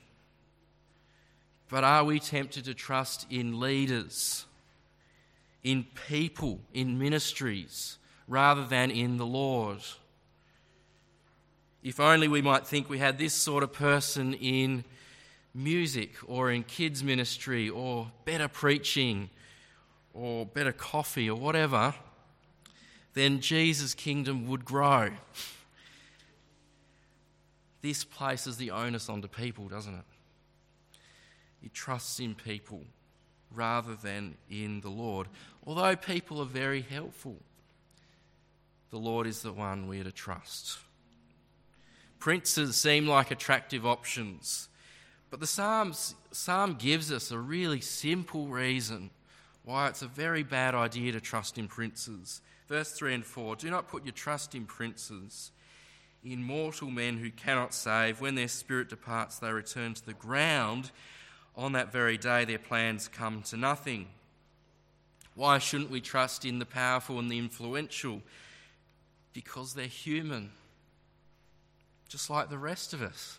But 1.68 1.82
are 1.82 2.04
we 2.04 2.20
tempted 2.20 2.66
to 2.66 2.75
trust 2.75 3.26
in 3.28 3.58
leaders? 3.58 4.46
In 5.62 5.87
people, 6.09 6.61
in 6.73 6.99
ministries, 6.99 7.99
rather 8.26 8.64
than 8.64 8.90
in 8.90 9.16
the 9.16 9.26
Lord. 9.26 9.78
If 11.83 12.00
only 12.00 12.28
we 12.28 12.42
might 12.42 12.66
think 12.66 12.88
we 12.88 12.99
had 12.99 13.19
this 13.19 13.35
sort 13.35 13.62
of 13.62 13.73
person 13.73 14.35
in 14.35 14.85
music 15.54 16.14
or 16.26 16.50
in 16.50 16.62
kids' 16.62 17.02
ministry 17.02 17.69
or 17.69 18.11
better 18.25 18.49
preaching 18.49 19.31
or 20.14 20.47
better 20.47 20.73
coffee 20.73 21.28
or 21.28 21.38
whatever, 21.38 21.95
then 23.14 23.40
Jesus' 23.40 23.95
kingdom 23.95 24.47
would 24.49 24.64
grow. 24.64 25.11
This 27.83 28.04
places 28.04 28.57
the 28.57 28.71
onus 28.71 29.09
onto 29.09 29.28
people, 29.28 29.69
doesn't 29.69 29.95
it? 29.95 30.04
He 31.61 31.69
trusts 31.69 32.21
in 32.21 32.35
people 32.35 32.85
rather 33.54 33.94
than 33.94 34.37
in 34.50 34.80
the 34.80 34.90
Lord. 34.90 35.28
Although 35.66 35.97
people 35.97 36.40
are 36.40 36.47
very 36.47 36.82
helpful, 36.82 37.37
the 38.90 38.99
Lord 38.99 39.26
is 39.26 39.42
the 39.42 39.52
one 39.52 39.88
we 39.88 40.00
are 40.00 40.04
to 40.04 40.12
trust. 40.12 40.78
Princes 42.18 42.76
seem 42.76 43.06
like 43.06 43.30
attractive 43.30 43.85
options, 43.85 44.68
But 45.30 45.40
the 45.40 45.47
Psalms, 45.47 46.14
Psalm 46.30 46.76
gives 46.78 47.11
us 47.11 47.30
a 47.30 47.38
really 47.38 47.80
simple 47.80 48.47
reason 48.47 49.11
why 49.64 49.88
it's 49.88 50.02
a 50.02 50.06
very 50.06 50.42
bad 50.42 50.75
idea 50.75 51.12
to 51.12 51.21
trust 51.21 51.59
in 51.59 51.68
princes. 51.68 52.40
Verse 52.68 52.92
3 52.92 53.14
and 53.14 53.25
4 53.25 53.56
Do 53.56 53.71
not 53.71 53.88
put 53.88 54.04
your 54.04 54.12
trust 54.12 54.54
in 54.54 54.66
princes, 54.66 55.52
in 56.25 56.42
mortal 56.42 56.90
men 56.90 57.16
who 57.18 57.30
cannot 57.30 57.75
save. 57.75 58.21
When 58.21 58.35
their 58.35 58.49
spirit 58.49 58.88
departs, 58.88 59.38
they 59.38 59.50
return 59.50 59.94
to 59.94 60.06
the 60.06 60.14
ground. 60.14 60.90
On 61.56 61.73
that 61.73 61.92
very 61.92 62.16
day, 62.16 62.44
their 62.44 62.59
plans 62.59 63.09
come 63.09 63.42
to 63.42 63.56
nothing. 63.56 64.06
Why 65.35 65.59
shouldn't 65.59 65.90
we 65.90 66.00
trust 66.00 66.44
in 66.44 66.59
the 66.59 66.66
powerful 66.66 67.18
and 67.18 67.30
the 67.30 67.38
influential? 67.38 68.23
Because 69.32 69.75
they're 69.75 69.87
human, 69.87 70.50
just 72.09 72.28
like 72.28 72.50
the 72.50 72.59
rest 72.59 72.92
of 72.92 73.02
us. 73.02 73.38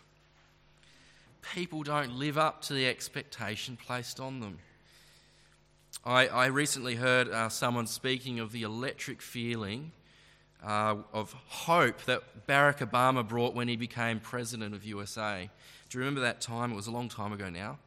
People 1.54 1.82
don't 1.82 2.18
live 2.18 2.38
up 2.38 2.62
to 2.62 2.72
the 2.72 2.86
expectation 2.86 3.76
placed 3.76 4.18
on 4.18 4.40
them. 4.40 4.58
I, 6.04 6.26
I 6.26 6.46
recently 6.46 6.96
heard 6.96 7.28
uh, 7.28 7.48
someone 7.48 7.86
speaking 7.86 8.40
of 8.40 8.52
the 8.52 8.62
electric 8.62 9.22
feeling 9.22 9.92
uh, 10.64 10.96
of 11.12 11.32
hope 11.46 12.02
that 12.04 12.46
Barack 12.46 12.78
Obama 12.78 13.26
brought 13.26 13.54
when 13.54 13.68
he 13.68 13.76
became 13.76 14.20
president 14.20 14.74
of 14.74 14.84
USA. 14.84 15.48
Do 15.88 15.98
you 15.98 16.00
remember 16.00 16.22
that 16.22 16.40
time? 16.40 16.72
It 16.72 16.76
was 16.76 16.86
a 16.86 16.90
long 16.90 17.08
time 17.08 17.32
ago 17.32 17.50
now. 17.50 17.78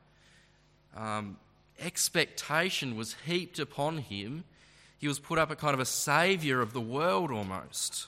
Um, 0.98 1.38
expectation 1.80 2.96
was 2.96 3.16
heaped 3.26 3.60
upon 3.60 4.00
him. 4.00 4.44
He 4.98 5.08
was 5.08 5.20
put 5.20 5.38
up 5.38 5.52
a 5.52 5.56
kind 5.56 5.76
of 5.76 5.80
a 5.80 5.86
savior 5.86 6.60
of 6.60 6.74
the 6.74 6.82
world 6.82 7.32
almost, 7.32 8.08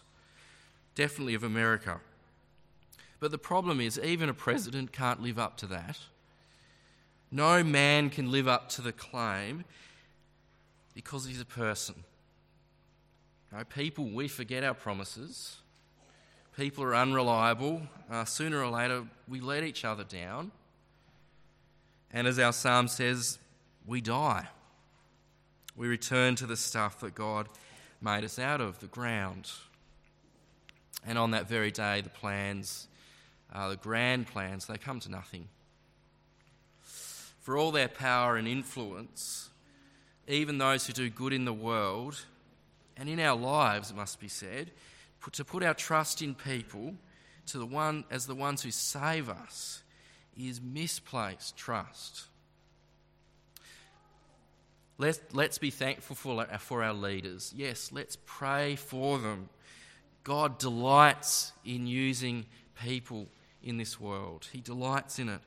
definitely 0.95 1.35
of 1.35 1.43
America. 1.43 2.01
But 3.19 3.29
the 3.31 3.37
problem 3.37 3.79
is, 3.79 3.99
even 3.99 4.27
a 4.27 4.33
president 4.33 4.91
can't 4.91 5.21
live 5.21 5.37
up 5.37 5.55
to 5.57 5.67
that. 5.67 5.99
No 7.31 7.63
man 7.63 8.09
can 8.09 8.31
live 8.31 8.47
up 8.47 8.69
to 8.69 8.81
the 8.81 8.91
claim 8.91 9.65
because 10.95 11.25
he's 11.25 11.41
a 11.41 11.45
person. 11.45 11.95
People, 13.75 14.05
we 14.05 14.27
forget 14.27 14.63
our 14.63 14.73
promises. 14.73 15.57
People 16.57 16.83
are 16.83 16.95
unreliable. 16.95 17.81
Uh, 18.09 18.25
sooner 18.25 18.63
or 18.63 18.69
later, 18.69 19.05
we 19.27 19.39
let 19.39 19.63
each 19.63 19.85
other 19.85 20.03
down. 20.03 20.51
And 22.11 22.27
as 22.27 22.39
our 22.39 22.53
psalm 22.53 22.87
says, 22.87 23.39
we 23.85 24.01
die. 24.01 24.47
We 25.75 25.87
return 25.87 26.35
to 26.35 26.45
the 26.45 26.57
stuff 26.57 26.99
that 27.01 27.15
God 27.15 27.47
made 28.01 28.23
us 28.23 28.39
out 28.39 28.61
of, 28.61 28.79
the 28.79 28.87
ground. 28.87 29.51
And 31.05 31.17
on 31.17 31.31
that 31.31 31.47
very 31.47 31.71
day, 31.71 32.01
the 32.01 32.09
plans, 32.09 32.87
uh, 33.53 33.69
the 33.69 33.77
grand 33.77 34.27
plans, 34.27 34.65
they 34.65 34.77
come 34.77 34.99
to 35.01 35.11
nothing. 35.11 35.47
For 36.81 37.57
all 37.57 37.71
their 37.71 37.87
power 37.87 38.35
and 38.35 38.47
influence, 38.47 39.49
even 40.27 40.57
those 40.57 40.85
who 40.85 40.93
do 40.93 41.09
good 41.09 41.33
in 41.33 41.45
the 41.45 41.53
world 41.53 42.25
and 42.97 43.09
in 43.09 43.19
our 43.19 43.37
lives, 43.37 43.91
it 43.91 43.95
must 43.95 44.19
be 44.19 44.27
said, 44.27 44.71
to 45.31 45.45
put 45.45 45.63
our 45.63 45.73
trust 45.73 46.21
in 46.21 46.35
people 46.35 46.95
to 47.47 47.57
the 47.57 47.65
one 47.65 48.03
as 48.11 48.25
the 48.25 48.35
ones 48.35 48.61
who 48.61 48.71
save 48.71 49.29
us 49.29 49.83
is 50.39 50.61
misplaced 50.61 51.57
trust. 51.57 52.25
Let's, 54.97 55.19
let's 55.31 55.57
be 55.57 55.71
thankful 55.71 56.15
for, 56.15 56.45
for 56.59 56.83
our 56.83 56.93
leaders. 56.93 57.53
Yes, 57.55 57.91
let's 57.91 58.17
pray 58.25 58.75
for 58.75 59.17
them. 59.17 59.49
God 60.23 60.57
delights 60.57 61.53
in 61.63 61.87
using 61.87 62.45
people 62.83 63.27
in 63.63 63.77
this 63.77 63.99
world, 63.99 64.47
He 64.51 64.61
delights 64.61 65.19
in 65.19 65.29
it. 65.29 65.41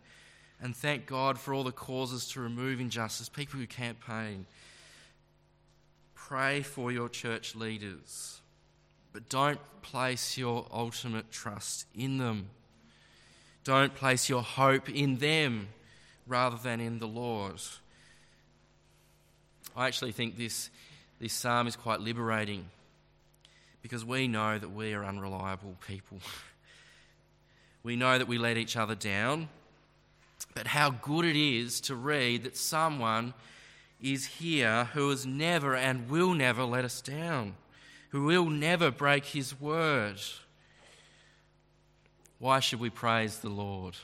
And 0.61 0.77
thank 0.77 1.07
God 1.07 1.39
for 1.39 1.55
all 1.55 1.65
the 1.65 1.73
causes 1.73 2.29
to 2.29 2.41
remove 2.41 2.81
injustice, 2.81 3.29
people 3.29 3.59
who 3.59 3.67
campaign. 3.67 4.47
Pray 6.15 6.63
for 6.63 6.93
your 6.93 7.09
church 7.09 7.57
leaders, 7.57 8.41
but 9.13 9.29
don't 9.29 9.59
place 9.83 10.39
your 10.39 10.67
ultimate 10.71 11.33
trust 11.33 11.87
in 11.95 12.19
them. 12.19 12.49
Don't 13.65 13.95
place 13.95 14.29
your 14.29 14.43
hope 14.43 14.89
in 14.91 15.19
them 15.19 15.69
rather 16.27 16.57
than 16.57 16.81
in 16.81 16.99
the 16.99 17.07
Lord. 17.07 17.61
I 19.77 19.87
actually 19.87 20.13
think 20.13 20.37
this, 20.37 20.71
this 21.21 21.33
psalm 21.33 21.67
is 21.67 21.77
quite 21.77 22.01
liberating 22.01 22.67
because 23.83 24.05
we 24.05 24.29
know 24.29 24.59
that 24.59 24.71
we 24.71 24.95
are 24.95 25.05
unreliable 25.05 25.77
people. 25.87 26.19
we 27.83 27.97
know 27.97 28.19
that 28.19 28.29
we 28.29 28.39
let 28.39 28.57
each 28.57 28.77
other 28.77 28.95
down, 28.95 29.49
but 30.55 30.67
how 30.67 30.91
good 30.91 31.25
it 31.25 31.37
is 31.37 31.81
to 31.83 31.95
read 31.95 32.45
that 32.45 32.57
someone 32.57 33.35
is 34.01 34.27
here 34.27 34.89
who 34.93 35.11
has 35.11 35.25
never 35.25 35.77
and 35.77 36.11
will 36.11 36.35
never 36.35 36.65
let 36.65 36.85
us 36.85 37.01
down, 37.01 37.55
who 38.11 38.25
will 38.25 38.51
never 38.51 38.91
break 38.91 39.27
his 39.27 39.59
word. 39.61 40.21
Why 42.43 42.59
should 42.59 42.81
we 42.81 42.91
praise 42.91 43.39
the 43.39 43.49
Lord? 43.49 43.95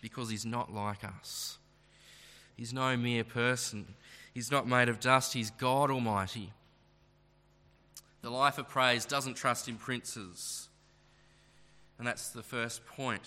Because 0.00 0.30
he's 0.30 0.46
not 0.46 0.72
like 0.72 1.02
us. 1.02 1.58
He's 2.56 2.72
no 2.72 2.96
mere 2.96 3.24
person. 3.24 3.84
He's 4.32 4.52
not 4.52 4.68
made 4.68 4.88
of 4.88 5.00
dust. 5.00 5.32
He's 5.32 5.50
God 5.50 5.90
Almighty. 5.90 6.52
The 8.20 8.30
life 8.30 8.58
of 8.58 8.68
praise 8.68 9.04
doesn't 9.04 9.34
trust 9.34 9.66
in 9.66 9.74
princes. 9.74 10.68
And 11.98 12.06
that's 12.06 12.28
the 12.28 12.44
first 12.44 12.86
point. 12.86 13.22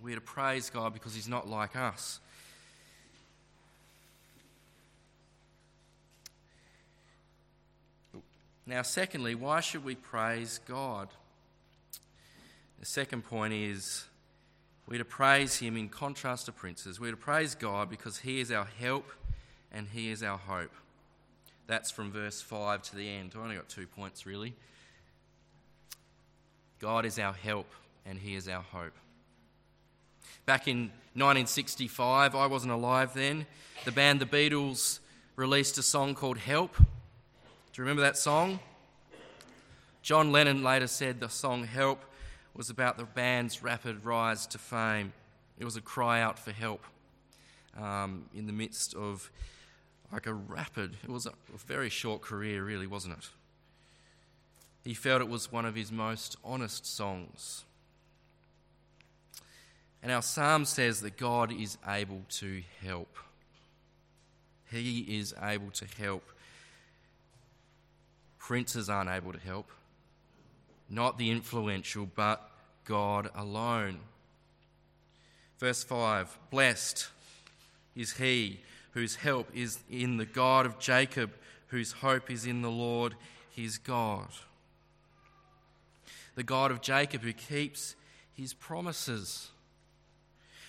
We're 0.00 0.14
to 0.14 0.20
praise 0.20 0.70
God 0.70 0.92
because 0.94 1.12
He's 1.12 1.26
not 1.26 1.48
like 1.48 1.74
us. 1.74 2.20
Now, 8.64 8.82
secondly, 8.82 9.34
why 9.34 9.58
should 9.58 9.84
we 9.84 9.96
praise 9.96 10.60
God? 10.68 11.08
The 12.78 12.86
second 12.86 13.22
point 13.22 13.54
is 13.54 14.04
we're 14.86 14.98
to 14.98 15.04
praise 15.04 15.56
Him 15.56 15.76
in 15.76 15.88
contrast 15.88 16.46
to 16.46 16.52
princes. 16.52 17.00
We're 17.00 17.12
to 17.12 17.16
praise 17.16 17.54
God 17.54 17.90
because 17.90 18.18
He 18.18 18.40
is 18.40 18.52
our 18.52 18.68
help 18.78 19.10
and 19.72 19.88
He 19.88 20.10
is 20.10 20.22
our 20.22 20.38
hope. 20.38 20.72
That's 21.66 21.90
from 21.90 22.12
verse 22.12 22.40
5 22.40 22.82
to 22.82 22.96
the 22.96 23.08
end. 23.08 23.32
I've 23.34 23.42
only 23.42 23.56
got 23.56 23.68
two 23.68 23.86
points 23.86 24.26
really. 24.26 24.54
God 26.78 27.04
is 27.04 27.18
our 27.18 27.32
help 27.32 27.66
and 28.04 28.18
He 28.18 28.36
is 28.36 28.48
our 28.48 28.62
hope. 28.62 28.94
Back 30.44 30.68
in 30.68 30.92
1965, 31.14 32.34
I 32.34 32.46
wasn't 32.46 32.72
alive 32.72 33.14
then, 33.14 33.46
the 33.84 33.90
band 33.90 34.20
The 34.20 34.26
Beatles 34.26 35.00
released 35.34 35.76
a 35.78 35.82
song 35.82 36.14
called 36.14 36.38
Help. 36.38 36.76
Do 36.76 36.84
you 37.74 37.82
remember 37.82 38.02
that 38.02 38.16
song? 38.16 38.60
John 40.02 40.30
Lennon 40.30 40.62
later 40.62 40.86
said 40.86 41.18
the 41.18 41.28
song 41.28 41.64
Help 41.64 42.00
was 42.56 42.70
about 42.70 42.96
the 42.96 43.04
band's 43.04 43.62
rapid 43.62 44.04
rise 44.04 44.46
to 44.48 44.58
fame. 44.58 45.12
It 45.58 45.64
was 45.64 45.76
a 45.76 45.80
cry 45.80 46.20
out 46.20 46.38
for 46.38 46.52
help 46.52 46.84
um, 47.78 48.24
in 48.34 48.46
the 48.46 48.52
midst 48.52 48.94
of 48.94 49.30
like 50.12 50.26
a 50.26 50.32
rapid, 50.32 50.96
it 51.02 51.10
was 51.10 51.26
a, 51.26 51.30
a 51.30 51.58
very 51.66 51.88
short 51.88 52.22
career, 52.22 52.64
really, 52.64 52.86
wasn't 52.86 53.18
it? 53.18 53.28
He 54.84 54.94
felt 54.94 55.20
it 55.20 55.28
was 55.28 55.50
one 55.50 55.66
of 55.66 55.74
his 55.74 55.90
most 55.90 56.36
honest 56.44 56.86
songs. 56.86 57.64
And 60.02 60.12
our 60.12 60.22
psalm 60.22 60.64
says 60.64 61.00
that 61.00 61.16
God 61.16 61.52
is 61.52 61.76
able 61.86 62.22
to 62.30 62.62
help. 62.84 63.16
He 64.70 65.18
is 65.18 65.34
able 65.42 65.70
to 65.72 65.86
help. 66.00 66.22
Princes 68.38 68.88
aren't 68.88 69.10
able 69.10 69.32
to 69.32 69.40
help, 69.40 69.68
not 70.88 71.18
the 71.18 71.30
influential, 71.30 72.08
but 72.14 72.50
God 72.84 73.30
alone. 73.34 73.98
Verse 75.58 75.82
5 75.84 76.38
Blessed 76.50 77.08
is 77.94 78.14
he 78.14 78.60
whose 78.92 79.16
help 79.16 79.48
is 79.54 79.78
in 79.90 80.16
the 80.16 80.26
God 80.26 80.66
of 80.66 80.78
Jacob, 80.78 81.30
whose 81.68 81.92
hope 81.92 82.30
is 82.30 82.46
in 82.46 82.62
the 82.62 82.70
Lord 82.70 83.14
his 83.50 83.78
God. 83.78 84.28
The 86.34 86.42
God 86.42 86.70
of 86.70 86.82
Jacob 86.82 87.22
who 87.22 87.32
keeps 87.32 87.94
his 88.34 88.52
promises. 88.52 89.50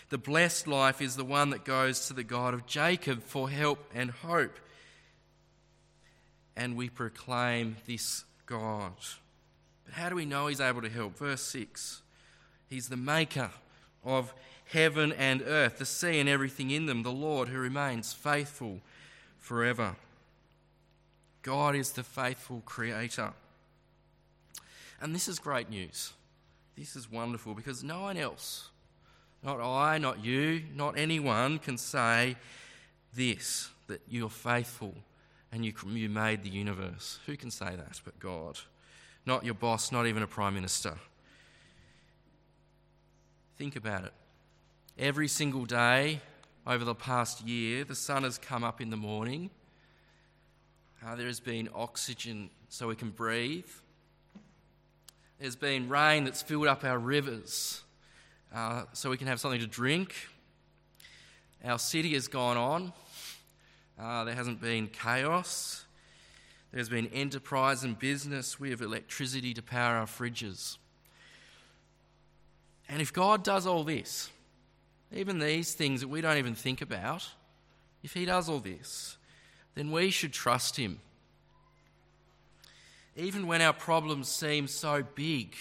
The 0.10 0.18
blessed 0.18 0.68
life 0.68 1.02
is 1.02 1.18
the 1.18 1.26
one 1.26 1.50
that 1.50 1.66
goes 1.66 2.08
to 2.08 2.14
the 2.14 2.24
God 2.24 2.54
of 2.54 2.66
Jacob 2.66 3.24
for 3.24 3.50
help 3.50 3.92
and 3.94 4.10
hope 4.10 4.58
and 6.58 6.76
we 6.76 6.90
proclaim 6.90 7.78
this 7.86 8.26
God. 8.48 8.94
But 9.88 9.96
how 9.96 10.10
do 10.10 10.16
we 10.16 10.26
know 10.26 10.46
He's 10.48 10.62
able 10.62 10.84
to 10.84 10.90
help? 10.90 11.18
Verse 11.18 11.42
6 11.42 12.04
He's 12.70 12.90
the 12.90 12.98
maker 12.98 13.50
of 14.06 14.34
heaven 14.66 15.14
and 15.14 15.42
earth, 15.42 15.80
the 15.80 15.86
sea 15.86 16.20
and 16.20 16.30
everything 16.30 16.70
in 16.70 16.86
them, 16.86 17.04
the 17.04 17.12
Lord 17.12 17.48
who 17.48 17.58
remains 17.58 18.14
faithful 18.14 18.82
forever. 19.40 19.96
God 21.42 21.76
is 21.76 21.94
the 21.94 22.04
faithful 22.04 22.62
creator. 22.66 23.32
And 25.00 25.16
this 25.16 25.28
is 25.28 25.40
great 25.40 25.70
news. 25.70 26.12
This 26.78 26.96
is 26.96 27.10
wonderful 27.10 27.54
because 27.54 27.84
no 27.84 28.02
one 28.02 28.18
else, 28.18 28.70
Not 29.44 29.60
I, 29.62 29.98
not 29.98 30.24
you, 30.24 30.64
not 30.76 30.98
anyone 30.98 31.60
can 31.60 31.78
say 31.78 32.36
this 33.14 33.70
that 33.88 34.02
you're 34.10 34.30
faithful 34.30 34.94
and 35.52 35.66
you, 35.66 35.74
you 35.88 36.10
made 36.10 36.44
the 36.44 36.50
universe. 36.50 37.20
Who 37.26 37.38
can 37.38 37.50
say 37.50 37.76
that 37.76 38.02
but 38.04 38.20
God? 38.20 38.60
Not 39.28 39.44
your 39.44 39.56
boss, 39.56 39.92
not 39.92 40.08
even 40.08 40.24
a 40.24 40.28
prime 40.28 40.54
minister. 40.54 40.94
Think 43.58 43.76
about 43.76 44.06
it. 44.06 44.14
Every 44.98 45.28
single 45.28 45.66
day 45.66 46.22
over 46.66 46.86
the 46.86 46.96
past 46.96 47.46
year, 47.46 47.84
the 47.84 47.94
sun 47.94 48.24
has 48.24 48.38
come 48.38 48.64
up 48.64 48.80
in 48.80 48.90
the 48.90 48.96
morning. 48.96 49.50
Uh, 51.06 51.18
there 51.18 51.28
has 51.28 51.42
been 51.42 51.68
oxygen 51.76 52.50
so 52.70 52.88
we 52.88 52.96
can 52.96 53.10
breathe. 53.10 53.68
There's 55.42 55.58
been 55.58 55.90
rain 55.90 56.24
that's 56.24 56.42
filled 56.42 56.68
up 56.68 56.86
our 56.86 56.98
rivers 56.98 57.84
uh, 58.56 58.84
so 58.94 59.10
we 59.10 59.18
can 59.18 59.28
have 59.28 59.42
something 59.42 59.60
to 59.60 59.68
drink. 59.68 60.16
Our 61.66 61.80
city 61.80 62.14
has 62.14 62.30
gone 62.30 62.56
on. 62.56 62.94
Uh, 64.00 64.24
there 64.24 64.36
hasn't 64.36 64.62
been 64.62 64.88
chaos. 64.88 65.84
There's 66.72 66.90
been 66.90 67.08
enterprise 67.08 67.84
and 67.84 67.98
business. 67.98 68.60
We 68.60 68.72
have 68.72 68.82
electricity 68.82 69.54
to 69.54 69.62
power 69.62 69.96
our 69.96 70.06
fridges. 70.06 70.78
And 72.90 73.02
if 73.02 73.14
God 73.14 73.44
does 73.44 73.66
all 73.66 73.84
this, 73.84 74.30
even 75.14 75.40
these 75.40 75.74
things 75.74 76.02
that 76.02 76.08
we 76.08 76.22
don't 76.22 76.38
even 76.38 76.56
think 76.56 76.82
about, 76.82 77.28
if 78.04 78.14
He 78.14 78.26
does 78.26 78.50
all 78.50 78.60
this, 78.60 79.18
then 79.76 79.92
we 79.92 80.10
should 80.10 80.34
trust 80.34 80.78
Him. 80.78 81.00
Even 83.16 83.48
when 83.48 83.62
our 83.62 83.74
problems 83.74 84.28
seem 84.28 84.68
so 84.68 85.04
big, 85.16 85.56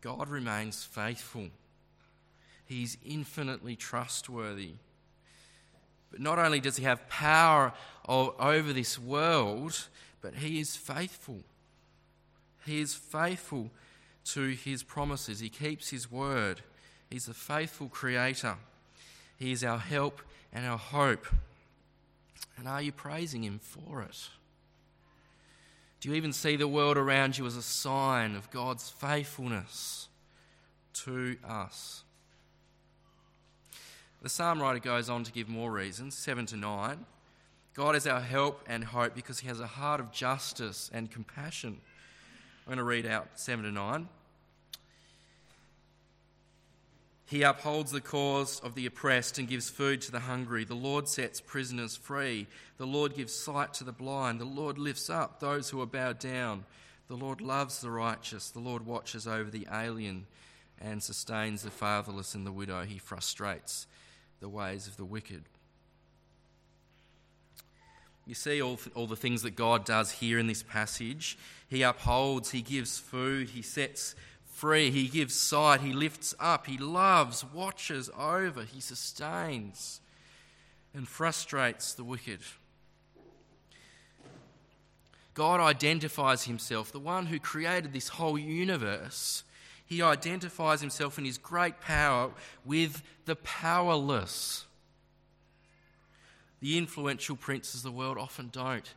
God 0.00 0.28
remains 0.28 0.84
faithful. 0.84 1.48
He's 2.66 2.96
infinitely 3.04 3.76
trustworthy. 3.76 4.74
But 6.10 6.20
not 6.20 6.38
only 6.38 6.60
does 6.60 6.76
He 6.76 6.84
have 6.84 7.08
power 7.08 7.72
over 8.06 8.72
this 8.72 8.98
world, 8.98 9.88
but 10.20 10.34
He 10.36 10.60
is 10.60 10.76
faithful. 10.76 11.40
He 12.66 12.80
is 12.80 12.94
faithful 12.94 13.70
to 14.26 14.48
His 14.48 14.82
promises, 14.82 15.40
He 15.40 15.48
keeps 15.48 15.90
His 15.90 16.10
word. 16.10 16.62
He's 17.10 17.28
a 17.28 17.34
faithful 17.34 17.88
Creator. 17.88 18.56
He 19.36 19.52
is 19.52 19.62
our 19.62 19.78
help 19.78 20.20
and 20.52 20.66
our 20.66 20.78
hope. 20.78 21.26
And 22.56 22.66
are 22.66 22.82
you 22.82 22.92
praising 22.92 23.44
Him 23.44 23.60
for 23.60 24.02
it? 24.02 24.28
Do 26.00 26.08
you 26.08 26.14
even 26.16 26.32
see 26.32 26.56
the 26.56 26.68
world 26.68 26.96
around 26.96 27.38
you 27.38 27.46
as 27.46 27.56
a 27.56 27.62
sign 27.62 28.34
of 28.36 28.50
God's 28.50 28.90
faithfulness 28.90 30.08
to 31.04 31.36
us? 31.46 32.04
The 34.22 34.28
psalm 34.28 34.60
writer 34.60 34.80
goes 34.80 35.10
on 35.10 35.24
to 35.24 35.32
give 35.32 35.48
more 35.48 35.70
reasons, 35.70 36.14
7 36.14 36.46
to 36.46 36.56
9. 36.56 37.06
God 37.74 37.96
is 37.96 38.06
our 38.06 38.20
help 38.20 38.62
and 38.68 38.84
hope 38.84 39.14
because 39.16 39.40
he 39.40 39.48
has 39.48 39.58
a 39.58 39.66
heart 39.66 39.98
of 39.98 40.12
justice 40.12 40.90
and 40.94 41.10
compassion. 41.10 41.80
I'm 42.66 42.70
going 42.70 42.78
to 42.78 42.84
read 42.84 43.04
out 43.04 43.28
7 43.34 43.64
to 43.64 43.72
9. 43.72 44.08
He 47.26 47.42
upholds 47.42 47.90
the 47.90 48.00
cause 48.00 48.60
of 48.60 48.76
the 48.76 48.86
oppressed 48.86 49.38
and 49.38 49.48
gives 49.48 49.70
food 49.70 50.02
to 50.02 50.12
the 50.12 50.20
hungry. 50.20 50.64
The 50.64 50.74
Lord 50.74 51.08
sets 51.08 51.40
prisoners 51.40 51.96
free. 51.96 52.46
The 52.76 52.86
Lord 52.86 53.16
gives 53.16 53.34
sight 53.34 53.74
to 53.74 53.84
the 53.84 53.92
blind. 53.92 54.40
The 54.40 54.44
Lord 54.44 54.78
lifts 54.78 55.10
up 55.10 55.40
those 55.40 55.70
who 55.70 55.80
are 55.80 55.86
bowed 55.86 56.20
down. 56.20 56.64
The 57.08 57.16
Lord 57.16 57.40
loves 57.40 57.80
the 57.80 57.90
righteous. 57.90 58.50
The 58.50 58.60
Lord 58.60 58.86
watches 58.86 59.26
over 59.26 59.50
the 59.50 59.66
alien 59.72 60.26
and 60.80 61.02
sustains 61.02 61.62
the 61.62 61.70
fatherless 61.70 62.34
and 62.34 62.46
the 62.46 62.52
widow. 62.52 62.84
He 62.84 62.98
frustrates 62.98 63.88
the 64.40 64.48
ways 64.48 64.86
of 64.86 64.96
the 64.96 65.04
wicked. 65.04 65.42
You 68.26 68.34
see 68.34 68.62
all, 68.62 68.78
all 68.94 69.06
the 69.06 69.16
things 69.16 69.42
that 69.42 69.54
God 69.54 69.84
does 69.84 70.10
here 70.12 70.38
in 70.38 70.46
this 70.46 70.62
passage. 70.62 71.36
He 71.68 71.82
upholds, 71.82 72.50
He 72.50 72.62
gives 72.62 72.98
food, 72.98 73.50
He 73.50 73.62
sets 73.62 74.14
free. 74.54 74.90
He 74.90 75.08
gives 75.08 75.34
sight. 75.34 75.80
He 75.80 75.92
lifts 75.92 76.34
up. 76.38 76.66
He 76.66 76.78
loves, 76.78 77.44
watches 77.44 78.08
over. 78.18 78.62
He 78.62 78.80
sustains 78.80 80.00
and 80.94 81.06
frustrates 81.06 81.92
the 81.92 82.04
wicked. 82.04 82.38
God 85.34 85.58
identifies 85.58 86.44
himself, 86.44 86.92
the 86.92 87.00
one 87.00 87.26
who 87.26 87.40
created 87.40 87.92
this 87.92 88.08
whole 88.08 88.38
universe. 88.38 89.42
He 89.84 90.00
identifies 90.00 90.80
himself 90.80 91.18
in 91.18 91.24
his 91.24 91.36
great 91.36 91.80
power 91.80 92.30
with 92.64 93.02
the 93.24 93.34
powerless. 93.36 94.64
The 96.64 96.78
influential 96.78 97.36
princes 97.36 97.84
of 97.84 97.92
the 97.92 97.98
world 97.98 98.16
often 98.16 98.48
don't 98.50 98.94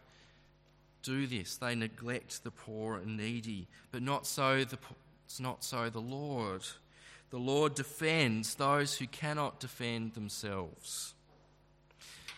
do 1.03 1.27
this. 1.27 1.57
They 1.57 1.75
neglect 1.75 2.45
the 2.45 2.49
poor 2.49 2.95
and 2.95 3.17
needy, 3.17 3.67
but 3.91 4.01
not 4.01 4.25
so 4.25 4.63
the 4.63 4.77
it's 5.25 5.41
not 5.41 5.65
so 5.65 5.89
the 5.89 5.99
Lord. 5.99 6.61
The 7.29 7.39
Lord 7.39 7.75
defends 7.75 8.55
those 8.55 8.95
who 8.95 9.05
cannot 9.05 9.59
defend 9.59 10.13
themselves. 10.13 11.13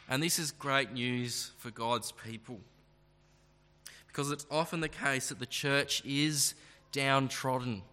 And 0.09 0.23
this 0.23 0.39
is 0.39 0.49
great 0.49 0.93
news 0.93 1.51
for 1.59 1.69
God's 1.69 2.11
people. 2.11 2.59
Because 4.07 4.31
it's 4.31 4.47
often 4.49 4.79
the 4.79 4.89
case 4.89 5.29
that 5.29 5.37
the 5.37 5.45
church 5.45 6.01
is 6.03 6.55
downtrodden. 6.91 7.83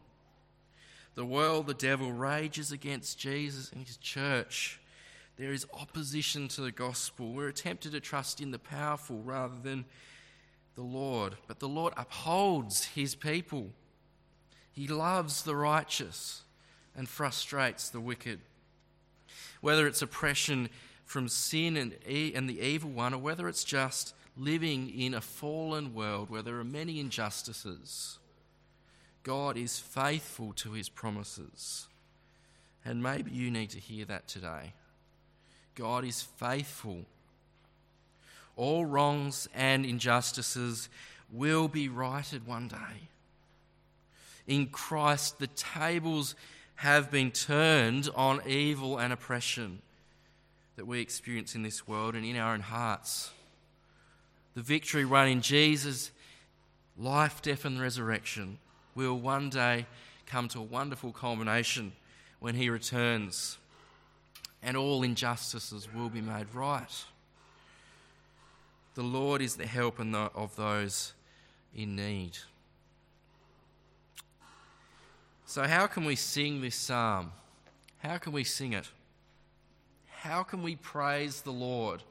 The 1.16 1.26
world, 1.26 1.66
the 1.66 1.74
devil, 1.74 2.12
rages 2.12 2.72
against 2.72 3.18
Jesus 3.18 3.70
and 3.72 3.86
his 3.86 3.98
church. 3.98 4.80
There 5.36 5.52
is 5.52 5.66
opposition 5.74 6.48
to 6.48 6.62
the 6.62 6.72
gospel. 6.72 7.32
We're 7.32 7.52
tempted 7.52 7.92
to 7.92 8.00
trust 8.00 8.40
in 8.40 8.52
the 8.52 8.58
powerful 8.58 9.20
rather 9.22 9.56
than 9.62 9.84
the 10.76 10.82
Lord. 10.82 11.36
But 11.46 11.58
the 11.58 11.68
Lord 11.68 11.92
upholds 11.96 12.84
his 12.84 13.14
people. 13.14 13.70
He 14.72 14.88
loves 14.88 15.42
the 15.42 15.56
righteous 15.56 16.42
and 16.96 17.08
frustrates 17.08 17.90
the 17.90 18.00
wicked. 18.00 18.40
Whether 19.60 19.86
it's 19.86 20.02
oppression 20.02 20.70
from 21.04 21.28
sin 21.28 21.76
and, 21.76 21.94
and 22.06 22.48
the 22.48 22.60
evil 22.60 22.90
one, 22.90 23.12
or 23.12 23.18
whether 23.18 23.48
it's 23.48 23.64
just 23.64 24.14
living 24.36 24.90
in 24.90 25.14
a 25.14 25.20
fallen 25.20 25.94
world 25.94 26.30
where 26.30 26.42
there 26.42 26.58
are 26.58 26.64
many 26.64 26.98
injustices, 26.98 28.18
God 29.22 29.56
is 29.56 29.78
faithful 29.78 30.52
to 30.54 30.72
his 30.72 30.88
promises. 30.88 31.88
And 32.84 33.02
maybe 33.02 33.30
you 33.30 33.50
need 33.50 33.70
to 33.70 33.78
hear 33.78 34.04
that 34.06 34.28
today. 34.28 34.72
God 35.76 36.04
is 36.04 36.22
faithful. 36.22 37.04
All 38.56 38.84
wrongs 38.84 39.48
and 39.54 39.86
injustices 39.86 40.88
will 41.30 41.68
be 41.68 41.88
righted 41.88 42.46
one 42.46 42.68
day 42.68 43.08
in 44.46 44.66
Christ, 44.66 45.38
the 45.38 45.48
tables 45.48 46.34
have 46.76 47.10
been 47.10 47.30
turned 47.30 48.08
on 48.14 48.40
evil 48.46 48.98
and 48.98 49.12
oppression 49.12 49.80
that 50.76 50.86
we 50.86 51.00
experience 51.00 51.54
in 51.54 51.62
this 51.62 51.88
world 51.88 52.14
and 52.14 52.24
in 52.24 52.36
our 52.36 52.52
own 52.52 52.60
hearts. 52.60 53.30
The 54.54 54.62
victory 54.62 55.04
won 55.04 55.28
in 55.28 55.40
Jesus' 55.40 56.10
life, 56.98 57.42
death, 57.42 57.64
and 57.64 57.80
resurrection 57.80 58.58
will 58.94 59.18
one 59.18 59.50
day 59.50 59.86
come 60.26 60.48
to 60.48 60.60
a 60.60 60.62
wonderful 60.62 61.12
culmination 61.12 61.92
when 62.40 62.54
he 62.54 62.70
returns 62.70 63.58
and 64.66 64.76
all 64.76 65.04
injustices 65.04 65.88
will 65.94 66.08
be 66.08 66.20
made 66.20 66.52
right. 66.52 67.04
The 68.96 69.02
Lord 69.02 69.40
is 69.40 69.54
the 69.54 69.66
help 69.66 70.00
of 70.00 70.56
those 70.56 71.12
in 71.72 71.94
need. 71.94 72.36
So, 75.46 75.62
how 75.62 75.86
can 75.86 76.04
we 76.04 76.16
sing 76.16 76.60
this 76.60 76.74
psalm? 76.74 77.30
How 77.98 78.18
can 78.18 78.32
we 78.32 78.42
sing 78.42 78.72
it? 78.72 78.90
How 80.06 80.42
can 80.42 80.64
we 80.64 80.74
praise 80.74 81.42
the 81.42 81.52
Lord? 81.52 82.02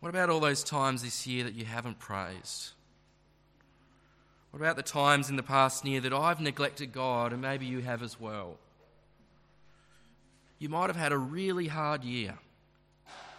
What 0.00 0.08
about 0.08 0.28
all 0.28 0.40
those 0.40 0.64
times 0.64 1.04
this 1.04 1.24
year 1.24 1.44
that 1.44 1.54
you 1.54 1.64
haven't 1.64 2.00
praised? 2.00 2.70
What 4.50 4.60
about 4.60 4.74
the 4.74 4.82
times 4.82 5.30
in 5.30 5.36
the 5.36 5.42
past 5.44 5.84
year 5.84 6.00
that 6.00 6.12
I've 6.12 6.40
neglected 6.40 6.92
God 6.92 7.32
and 7.32 7.40
maybe 7.40 7.64
you 7.64 7.80
have 7.80 8.02
as 8.02 8.18
well? 8.18 8.58
You 10.58 10.68
might 10.68 10.86
have 10.86 10.96
had 10.96 11.12
a 11.12 11.18
really 11.18 11.68
hard 11.68 12.04
year, 12.04 12.38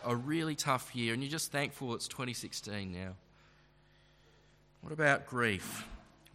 a 0.06 0.16
really 0.16 0.56
tough 0.56 0.96
year, 0.96 1.14
and 1.14 1.24
you're 1.24 1.32
just 1.32 1.52
thankful 1.52 1.94
it's 1.96 2.08
2016 2.08 2.92
now. 2.92 3.14
What 4.82 4.94
about 4.94 5.26
grief? 5.26 5.86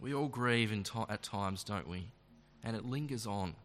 We 0.01 0.13
all 0.13 0.27
grieve 0.27 0.73
at 1.09 1.23
times, 1.23 1.63
don't 1.63 1.87
we? 1.87 2.07
And 2.63 2.75
it 2.75 2.85
lingers 2.85 3.25
on. 3.25 3.55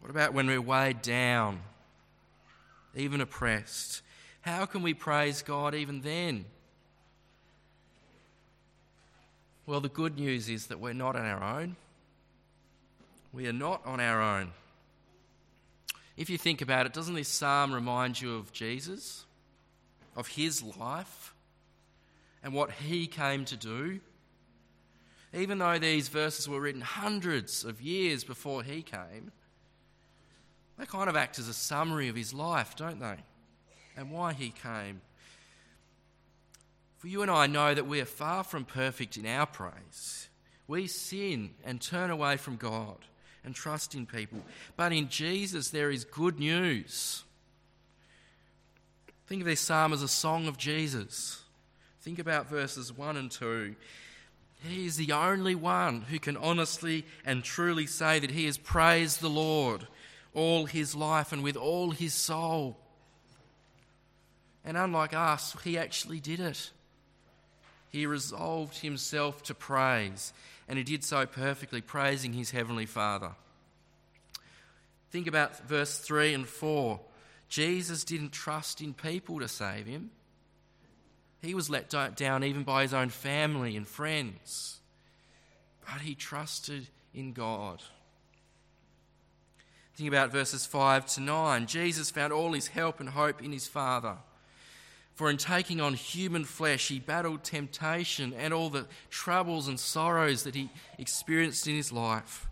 What 0.00 0.10
about 0.10 0.34
when 0.34 0.46
we're 0.46 0.60
weighed 0.60 1.02
down, 1.02 1.60
even 2.94 3.20
oppressed? 3.20 4.02
How 4.42 4.66
can 4.66 4.82
we 4.82 4.94
praise 4.94 5.42
God 5.42 5.74
even 5.74 6.02
then? 6.02 6.44
Well, 9.66 9.80
the 9.80 9.88
good 9.88 10.16
news 10.16 10.48
is 10.48 10.66
that 10.68 10.78
we're 10.78 10.92
not 10.92 11.16
on 11.16 11.24
our 11.24 11.42
own. 11.42 11.74
We 13.32 13.48
are 13.48 13.52
not 13.52 13.84
on 13.84 13.98
our 13.98 14.22
own. 14.22 14.52
If 16.16 16.30
you 16.30 16.38
think 16.38 16.62
about 16.62 16.86
it, 16.86 16.92
doesn't 16.92 17.14
this 17.14 17.28
psalm 17.28 17.74
remind 17.74 18.20
you 18.20 18.36
of 18.36 18.52
Jesus, 18.52 19.26
of 20.16 20.28
his 20.28 20.62
life, 20.62 21.34
and 22.42 22.54
what 22.54 22.70
he 22.70 23.06
came 23.06 23.44
to 23.46 23.56
do? 23.56 24.00
Even 25.34 25.58
though 25.58 25.78
these 25.78 26.08
verses 26.08 26.48
were 26.48 26.60
written 26.60 26.80
hundreds 26.80 27.64
of 27.64 27.82
years 27.82 28.24
before 28.24 28.62
he 28.62 28.80
came, 28.80 29.30
they 30.78 30.86
kind 30.86 31.10
of 31.10 31.16
act 31.16 31.38
as 31.38 31.48
a 31.48 31.54
summary 31.54 32.08
of 32.08 32.16
his 32.16 32.32
life, 32.32 32.76
don't 32.76 33.00
they? 33.00 33.16
And 33.96 34.10
why 34.10 34.32
he 34.32 34.50
came. 34.50 35.02
For 36.98 37.08
you 37.08 37.22
and 37.22 37.30
I 37.30 37.46
know 37.46 37.74
that 37.74 37.86
we 37.86 38.00
are 38.00 38.06
far 38.06 38.42
from 38.42 38.64
perfect 38.64 39.16
in 39.16 39.26
our 39.26 39.46
praise. 39.46 40.28
We 40.66 40.86
sin 40.86 41.50
and 41.64 41.80
turn 41.80 42.10
away 42.10 42.36
from 42.36 42.56
God 42.56 42.98
and 43.46 43.54
trust 43.54 43.94
in 43.94 44.04
people. 44.04 44.40
But 44.76 44.92
in 44.92 45.08
Jesus, 45.08 45.70
there 45.70 45.90
is 45.90 46.04
good 46.04 46.38
news. 46.38 47.24
Think 49.26 49.40
of 49.40 49.46
this 49.46 49.60
psalm 49.60 49.94
as 49.94 50.02
a 50.02 50.08
song 50.08 50.48
of 50.48 50.58
Jesus. 50.58 51.42
Think 52.02 52.18
about 52.18 52.50
verses 52.50 52.92
1 52.92 53.16
and 53.16 53.30
2. 53.30 53.74
He 54.68 54.86
is 54.86 54.96
the 54.96 55.12
only 55.12 55.54
one 55.54 56.02
who 56.02 56.18
can 56.18 56.36
honestly 56.36 57.06
and 57.24 57.42
truly 57.42 57.86
say 57.86 58.18
that 58.18 58.30
he 58.30 58.46
has 58.46 58.58
praised 58.58 59.20
the 59.20 59.30
Lord 59.30 59.86
all 60.34 60.66
his 60.66 60.94
life 60.94 61.32
and 61.32 61.42
with 61.42 61.56
all 61.56 61.92
his 61.92 62.14
soul. 62.14 62.76
And 64.64 64.76
unlike 64.76 65.14
us, 65.14 65.56
he 65.64 65.78
actually 65.78 66.20
did 66.20 66.40
it. 66.40 66.70
He 67.90 68.06
resolved 68.06 68.78
himself 68.78 69.42
to 69.44 69.54
praise, 69.54 70.32
and 70.68 70.78
he 70.78 70.84
did 70.84 71.04
so 71.04 71.26
perfectly, 71.26 71.80
praising 71.80 72.32
his 72.32 72.50
heavenly 72.50 72.86
Father. 72.86 73.32
Think 75.10 75.26
about 75.26 75.68
verse 75.68 75.98
3 75.98 76.34
and 76.34 76.48
4. 76.48 77.00
Jesus 77.48 78.04
didn't 78.04 78.32
trust 78.32 78.80
in 78.80 78.92
people 78.92 79.38
to 79.40 79.48
save 79.48 79.86
him. 79.86 80.10
He 81.40 81.54
was 81.54 81.70
let 81.70 81.88
down 82.16 82.42
even 82.42 82.64
by 82.64 82.82
his 82.82 82.92
own 82.92 83.08
family 83.08 83.76
and 83.76 83.86
friends. 83.86 84.80
But 85.84 86.00
he 86.00 86.14
trusted 86.14 86.88
in 87.14 87.32
God. 87.32 87.82
Think 89.94 90.08
about 90.08 90.32
verses 90.32 90.66
5 90.66 91.06
to 91.14 91.20
9. 91.20 91.66
Jesus 91.66 92.10
found 92.10 92.32
all 92.32 92.52
his 92.52 92.68
help 92.68 93.00
and 93.00 93.08
hope 93.08 93.42
in 93.42 93.52
his 93.52 93.68
Father. 93.68 94.16
For 95.16 95.30
in 95.30 95.38
taking 95.38 95.80
on 95.80 95.94
human 95.94 96.44
flesh, 96.44 96.88
he 96.88 97.00
battled 97.00 97.42
temptation 97.42 98.34
and 98.34 98.52
all 98.54 98.70
the 98.70 98.86
troubles 99.10 99.66
and 99.66 99.80
sorrows 99.80 100.44
that 100.44 100.54
he 100.54 100.70
experienced 100.98 101.66
in 101.66 101.74
his 101.74 101.90
life. 101.90 102.46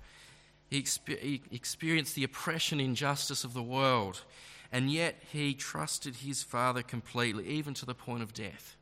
He, 0.70 0.82
exper- 0.82 1.20
he 1.20 1.42
experienced 1.52 2.14
the 2.14 2.24
oppression 2.24 2.80
and 2.80 2.88
injustice 2.88 3.44
of 3.44 3.54
the 3.54 3.62
world, 3.62 4.24
and 4.72 4.90
yet 4.90 5.16
he 5.30 5.54
trusted 5.54 6.16
his 6.16 6.42
Father 6.42 6.82
completely, 6.82 7.46
even 7.46 7.74
to 7.74 7.86
the 7.86 7.94
point 7.94 8.22
of 8.22 8.32
death. 8.32 8.76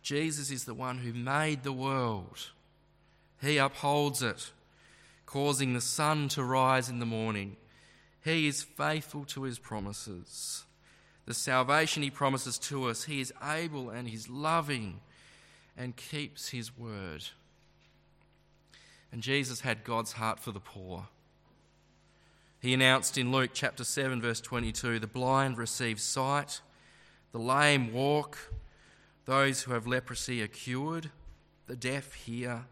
Jesus 0.00 0.50
is 0.50 0.64
the 0.64 0.74
one 0.74 0.98
who 0.98 1.12
made 1.12 1.64
the 1.64 1.72
world, 1.72 2.50
he 3.42 3.58
upholds 3.58 4.22
it 4.22 4.52
causing 5.30 5.74
the 5.74 5.80
sun 5.80 6.26
to 6.28 6.42
rise 6.42 6.88
in 6.88 6.98
the 6.98 7.06
morning. 7.06 7.56
He 8.24 8.48
is 8.48 8.64
faithful 8.64 9.24
to 9.26 9.44
his 9.44 9.60
promises. 9.60 10.64
The 11.30 11.34
salvation 11.34 12.02
he 12.02 12.10
promises 12.10 12.58
to 12.58 12.88
us, 12.88 13.04
he 13.04 13.20
is 13.20 13.32
able 13.40 13.88
and 13.88 14.08
he's 14.08 14.28
loving 14.28 14.98
and 15.76 15.94
keeps 15.94 16.48
his 16.48 16.76
word. 16.76 17.22
And 19.12 19.22
Jesus 19.22 19.60
had 19.60 19.84
God's 19.84 20.14
heart 20.14 20.40
for 20.40 20.50
the 20.50 20.58
poor. 20.58 21.06
He 22.58 22.74
announced 22.74 23.16
in 23.16 23.30
Luke 23.30 23.50
chapter 23.54 23.84
7, 23.84 24.20
verse 24.20 24.40
22 24.40 24.98
the 24.98 25.06
blind 25.06 25.56
receive 25.56 26.00
sight, 26.00 26.62
the 27.30 27.38
lame 27.38 27.92
walk, 27.92 28.36
those 29.24 29.62
who 29.62 29.72
have 29.72 29.86
leprosy 29.86 30.42
are 30.42 30.48
cured, 30.48 31.12
the 31.68 31.76
deaf 31.76 32.12
hear, 32.14 32.64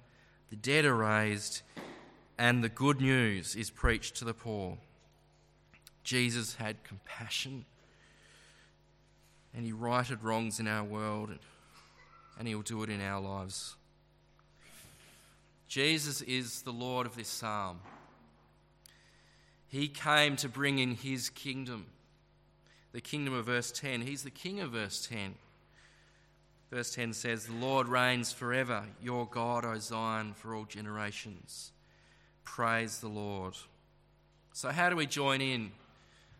the 0.50 0.56
dead 0.56 0.84
are 0.84 0.96
raised 0.96 1.62
and 2.36 2.64
the 2.64 2.68
good 2.68 3.00
news 3.00 3.54
is 3.54 3.70
preached 3.70 4.16
to 4.16 4.24
the 4.24 4.34
poor. 4.34 4.78
Jesus 6.02 6.56
had 6.56 6.82
compassion 6.82 7.64
and 9.54 9.64
he 9.64 9.72
righted 9.72 10.22
wrongs 10.22 10.60
in 10.60 10.68
our 10.68 10.84
world 10.84 11.30
and 12.38 12.46
he'll 12.46 12.62
do 12.62 12.82
it 12.82 12.90
in 12.90 13.00
our 13.00 13.20
lives. 13.20 13.74
Jesus 15.66 16.22
is 16.22 16.62
the 16.62 16.72
Lord 16.72 17.06
of 17.06 17.16
this 17.16 17.28
psalm. 17.28 17.80
He 19.68 19.88
came 19.88 20.36
to 20.36 20.48
bring 20.48 20.78
in 20.78 20.94
his 20.94 21.28
kingdom, 21.28 21.86
the 22.92 23.02
kingdom 23.02 23.34
of 23.34 23.46
verse 23.46 23.70
10. 23.70 24.00
He's 24.00 24.22
the 24.22 24.30
king 24.30 24.60
of 24.60 24.70
verse 24.70 25.06
10. 25.06 25.34
Verse 26.70 26.94
10 26.94 27.12
says, 27.12 27.46
The 27.46 27.54
Lord 27.54 27.88
reigns 27.88 28.32
forever, 28.32 28.84
your 29.02 29.26
God, 29.26 29.64
O 29.64 29.78
Zion, 29.78 30.34
for 30.34 30.54
all 30.54 30.64
generations. 30.64 31.72
Praise 32.44 32.98
the 32.98 33.08
Lord. 33.08 33.54
So, 34.52 34.70
how 34.70 34.90
do 34.90 34.96
we 34.96 35.06
join 35.06 35.40
in 35.40 35.72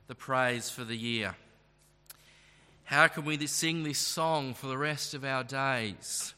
the 0.07 0.15
praise 0.15 0.71
for 0.71 0.85
the 0.85 0.97
year? 0.97 1.35
How 2.89 3.07
can 3.07 3.27
we 3.27 3.47
sing 3.47 3.83
this 3.83 3.99
song 3.99 4.55
for 4.55 4.67
the 4.67 4.79
rest 4.79 5.13
of 5.13 5.23
our 5.23 5.45
days? 5.45 6.33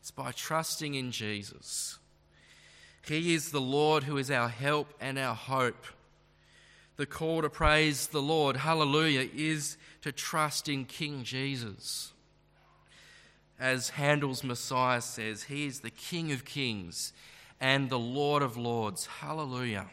It's 0.00 0.10
by 0.10 0.32
trusting 0.32 0.96
in 0.96 1.12
Jesus. 1.12 2.00
He 3.06 3.34
is 3.34 3.52
the 3.52 3.60
Lord 3.60 4.02
who 4.02 4.16
is 4.16 4.32
our 4.32 4.48
help 4.48 4.92
and 5.00 5.16
our 5.16 5.36
hope. 5.36 5.86
The 6.96 7.06
call 7.06 7.42
to 7.42 7.48
praise 7.48 8.08
the 8.08 8.20
Lord, 8.20 8.56
hallelujah, 8.56 9.28
is 9.32 9.76
to 10.02 10.10
trust 10.10 10.68
in 10.68 10.86
King 10.86 11.22
Jesus. 11.22 12.12
As 13.56 13.90
Handel's 13.90 14.42
Messiah 14.42 15.02
says, 15.02 15.44
He 15.44 15.66
is 15.66 15.80
the 15.80 15.90
King 15.90 16.32
of 16.32 16.44
kings 16.44 17.12
and 17.60 17.90
the 17.90 17.98
Lord 17.98 18.42
of 18.42 18.56
Lords. 18.56 19.06
Hallelujah. 19.06 19.86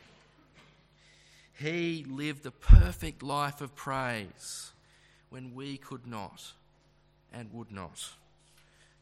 He 1.54 2.04
lived 2.10 2.41
the 2.41 2.50
perfect 2.50 3.21
life 3.21 3.62
of 3.62 3.76
praise 3.76 4.71
when 5.32 5.56
we 5.56 5.78
could 5.78 6.06
not 6.06 6.54
and 7.34 7.52
would 7.54 7.72
not. 7.72 8.10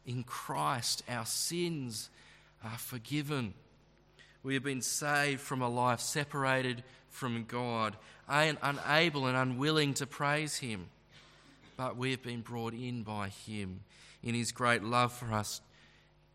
In 0.06 0.22
Christ, 0.22 1.02
our 1.08 1.26
sins 1.26 2.08
are 2.64 2.78
forgiven. 2.78 3.52
We 4.42 4.54
have 4.54 4.62
been 4.62 4.80
saved 4.80 5.40
from 5.40 5.60
a 5.60 5.68
life 5.68 6.00
separated 6.00 6.82
from 7.10 7.44
God, 7.44 7.96
unable 8.28 9.26
and 9.26 9.36
unwilling 9.36 9.92
to 9.94 10.06
praise 10.06 10.56
Him. 10.58 10.86
But 11.76 11.96
we 11.96 12.12
have 12.12 12.22
been 12.22 12.40
brought 12.40 12.74
in 12.74 13.02
by 13.02 13.28
Him. 13.28 13.80
In 14.22 14.34
His 14.34 14.52
great 14.52 14.84
love 14.84 15.12
for 15.12 15.32
us, 15.32 15.60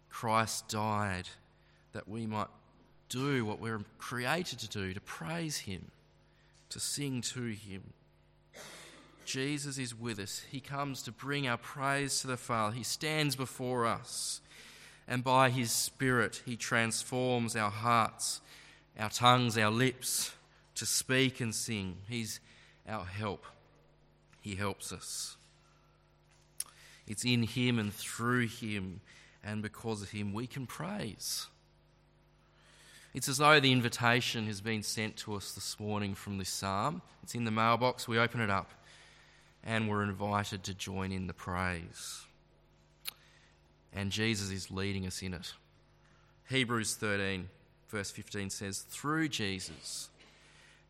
Christ 0.09 0.67
died 0.67 1.29
that 1.93 2.07
we 2.07 2.27
might 2.27 2.47
do 3.07 3.45
what 3.45 3.61
we're 3.61 3.83
created 3.97 4.59
to 4.59 4.67
do 4.67 4.93
to 4.93 4.99
praise 4.99 5.59
Him, 5.59 5.91
to 6.69 6.79
sing 6.79 7.21
to 7.21 7.45
Him. 7.45 7.93
Jesus 9.25 9.77
is 9.77 9.97
with 9.97 10.19
us. 10.19 10.43
He 10.49 10.59
comes 10.59 11.01
to 11.03 11.11
bring 11.11 11.47
our 11.47 11.57
praise 11.57 12.21
to 12.21 12.27
the 12.27 12.37
Father. 12.37 12.75
He 12.75 12.83
stands 12.83 13.35
before 13.35 13.85
us, 13.85 14.41
and 15.07 15.23
by 15.23 15.49
His 15.49 15.71
Spirit, 15.71 16.41
He 16.45 16.55
transforms 16.55 17.55
our 17.55 17.71
hearts, 17.71 18.41
our 18.99 19.09
tongues, 19.09 19.57
our 19.57 19.71
lips 19.71 20.31
to 20.75 20.85
speak 20.85 21.39
and 21.41 21.53
sing. 21.53 21.97
He's 22.07 22.39
our 22.87 23.05
help. 23.05 23.45
He 24.41 24.55
helps 24.55 24.93
us. 24.93 25.37
It's 27.07 27.25
in 27.25 27.43
Him 27.43 27.79
and 27.79 27.93
through 27.93 28.47
Him, 28.47 29.01
and 29.43 29.61
because 29.61 30.01
of 30.01 30.11
Him, 30.11 30.33
we 30.33 30.47
can 30.47 30.65
praise. 30.65 31.47
It's 33.13 33.29
as 33.29 33.37
though 33.37 33.59
the 33.59 33.71
invitation 33.71 34.47
has 34.47 34.59
been 34.59 34.83
sent 34.83 35.15
to 35.17 35.35
us 35.35 35.53
this 35.53 35.79
morning 35.79 36.15
from 36.15 36.37
this 36.37 36.49
psalm. 36.49 37.01
It's 37.23 37.33
in 37.33 37.45
the 37.45 37.51
mailbox. 37.51 38.07
We 38.07 38.19
open 38.19 38.41
it 38.41 38.49
up 38.49 38.71
and 39.65 39.89
we're 39.89 40.03
invited 40.03 40.63
to 40.63 40.73
join 40.73 41.11
in 41.11 41.27
the 41.27 41.33
praise. 41.33 42.21
And 43.93 44.11
Jesus 44.11 44.51
is 44.51 44.69
leading 44.69 45.07
us 45.07 45.21
in 45.21 45.33
it. 45.33 45.53
Hebrews 46.49 46.95
13, 46.95 47.49
verse 47.89 48.11
15 48.11 48.51
says, 48.51 48.81
Through 48.81 49.29
Jesus, 49.29 50.09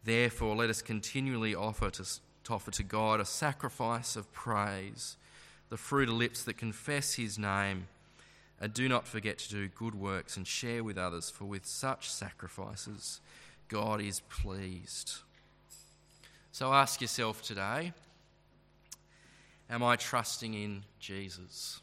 therefore, 0.04 0.56
let 0.56 0.70
us 0.70 0.82
continually 0.82 1.56
offer 1.56 1.90
to, 1.92 2.04
to 2.04 2.54
offer 2.54 2.72
to 2.72 2.84
God 2.84 3.22
a 3.22 3.26
sacrifice 3.26 4.18
of 4.18 4.32
praise, 4.34 5.16
the 5.70 5.78
fruit 5.78 6.10
of 6.10 6.16
lips 6.16 6.44
that 6.44 6.58
confess 6.58 7.14
his 7.14 7.40
name. 7.40 7.88
And 8.60 8.74
do 8.74 8.90
not 8.90 9.08
forget 9.08 9.38
to 9.40 9.50
do 9.50 9.68
good 9.68 9.96
works 9.96 10.36
and 10.36 10.48
share 10.48 10.84
with 10.84 10.98
others, 10.98 11.30
for 11.30 11.46
with 11.46 11.66
such 11.66 12.10
sacrifices, 12.10 13.22
God 13.68 14.02
is 14.02 14.22
pleased. 14.30 15.14
So 16.52 16.74
ask 16.74 17.02
yourself 17.02 17.42
today 17.42 17.94
Am 19.70 19.84
I 19.84 19.96
trusting 19.96 20.54
in 20.54 20.84
Jesus? 21.00 21.82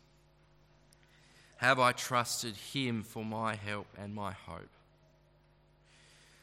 have 1.62 1.78
I 1.78 1.92
trusted 1.92 2.56
him 2.56 3.04
for 3.04 3.24
my 3.24 3.54
help 3.54 3.86
and 3.96 4.12
my 4.12 4.32
hope. 4.32 4.68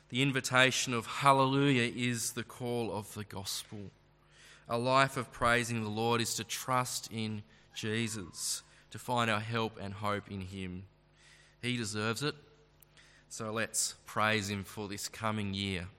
The 0.08 0.22
invitation 0.22 0.94
of 0.94 1.06
hallelujah 1.06 1.92
is 1.94 2.32
the 2.32 2.44
call 2.44 2.90
of 2.94 3.14
the 3.16 3.26
gospel. 3.26 3.92
A 4.70 4.78
life 4.78 5.18
of 5.18 5.34
praising 5.34 5.84
the 5.84 5.90
Lord 5.90 6.22
is 6.22 6.36
to 6.36 6.46
trust 6.46 7.12
in 7.12 7.44
Jesus, 7.76 8.64
to 8.92 8.98
find 8.98 9.30
our 9.30 9.42
help 9.42 9.78
and 9.82 9.94
hope 9.94 10.32
in 10.32 10.40
him. 10.40 10.84
He 11.62 11.76
deserves 11.76 12.24
it. 12.24 12.36
So 13.28 13.52
let's 13.52 13.96
praise 14.06 14.50
him 14.50 14.64
for 14.64 14.88
this 14.88 15.10
coming 15.10 15.54
year. 15.54 15.90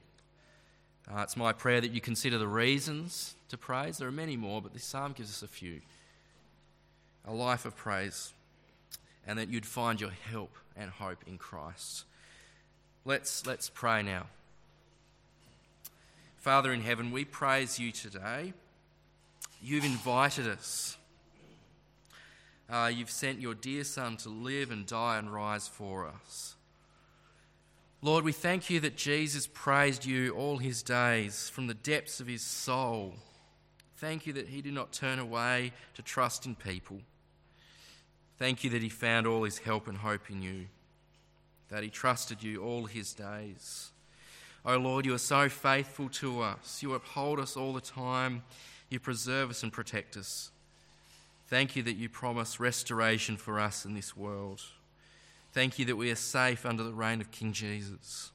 Uh, 1.09 1.21
it's 1.23 1.37
my 1.37 1.53
prayer 1.53 1.81
that 1.81 1.93
you 1.93 2.01
consider 2.01 2.39
the 2.39 2.49
reasons 2.49 3.35
to 3.49 3.57
praise. 3.57 3.99
There 3.99 4.09
are 4.09 4.13
many 4.13 4.37
more, 4.37 4.61
but 4.63 4.73
this 4.73 4.85
psalm 4.85 5.13
gives 5.13 5.31
us 5.31 5.43
a 5.43 5.49
few. 5.49 5.81
A 7.27 7.33
life 7.33 7.65
of 7.65 7.77
praise, 7.77 8.33
and 9.27 9.39
that 9.39 9.49
you'd 9.49 9.67
find 9.67 10.01
your 10.01 10.11
help 10.11 10.57
and 10.77 10.91
hope 10.91 11.19
in 11.27 11.37
Christ. 11.37 12.05
Let's, 13.05 13.47
let's 13.47 13.69
pray 13.69 14.03
now. 14.03 14.27
Father 16.39 16.73
in 16.73 16.81
heaven, 16.81 17.11
we 17.11 17.25
praise 17.25 17.79
you 17.79 17.93
today. 17.93 18.55
You've 19.63 19.85
invited 19.85 20.49
us. 20.49 20.97
Uh, 22.71 22.91
you've 22.93 23.11
sent 23.11 23.41
your 23.41 23.55
dear 23.55 23.85
Son 23.85 24.17
to 24.19 24.29
live 24.29 24.71
and 24.71 24.87
die 24.87 25.19
and 25.19 25.33
rise 25.33 25.69
for 25.69 26.07
us. 26.07 26.55
Lord, 28.03 28.25
we 28.25 28.33
thank 28.33 28.71
you 28.71 28.81
that 28.81 28.97
Jesus 28.97 29.47
praised 29.47 30.07
you 30.07 30.33
all 30.33 30.57
his 30.57 30.83
days 30.83 31.51
from 31.51 31.67
the 31.67 31.75
depths 31.75 32.19
of 32.19 32.27
his 32.27 32.41
soul. 32.41 33.15
Thank 33.99 34.27
you 34.27 34.33
that 34.33 34.49
he 34.49 34.63
did 34.63 34.73
not 34.73 34.93
turn 34.93 35.19
away 35.19 35.73
to 35.95 36.03
trust 36.03 36.47
in 36.47 36.55
people. 36.55 37.01
Thank 38.39 38.65
you 38.65 38.71
that 38.71 38.81
he 38.81 38.89
found 38.89 39.27
all 39.27 39.43
his 39.43 39.59
help 39.59 39.87
and 39.87 39.99
hope 39.99 40.31
in 40.31 40.41
you, 40.41 40.69
that 41.69 41.83
he 41.83 41.91
trusted 41.91 42.43
you 42.43 42.63
all 42.63 42.87
his 42.87 43.13
days. 43.13 43.91
Oh 44.65 44.79
Lord, 44.79 45.05
you 45.05 45.13
are 45.13 45.19
so 45.19 45.51
faithful 45.51 46.09
to 46.09 46.41
us. 46.41 46.83
You 46.83 46.95
uphold 46.95 47.39
us 47.39 47.55
all 47.55 47.75
the 47.75 47.83
time. 47.83 48.45
You 48.89 48.99
preserve 48.99 49.51
us 49.51 49.63
and 49.63 49.71
protect 49.71 50.17
us. 50.17 50.51
Thank 51.49 51.77
you 51.77 51.83
that 51.83 51.97
you 51.97 52.09
promise 52.09 52.59
restoration 52.59 53.37
for 53.37 53.61
us 53.61 53.85
in 53.85 53.93
this 53.93 54.17
world. 54.17 54.63
Thank 55.53 55.79
you 55.79 55.85
that 55.87 55.97
we 55.97 56.11
are 56.11 56.17
safe 56.17 56.65
under 56.65 56.83
the 56.83 56.93
reign 56.93 57.21
of 57.21 57.31
King 57.31 57.53
Jesus. 57.53 58.31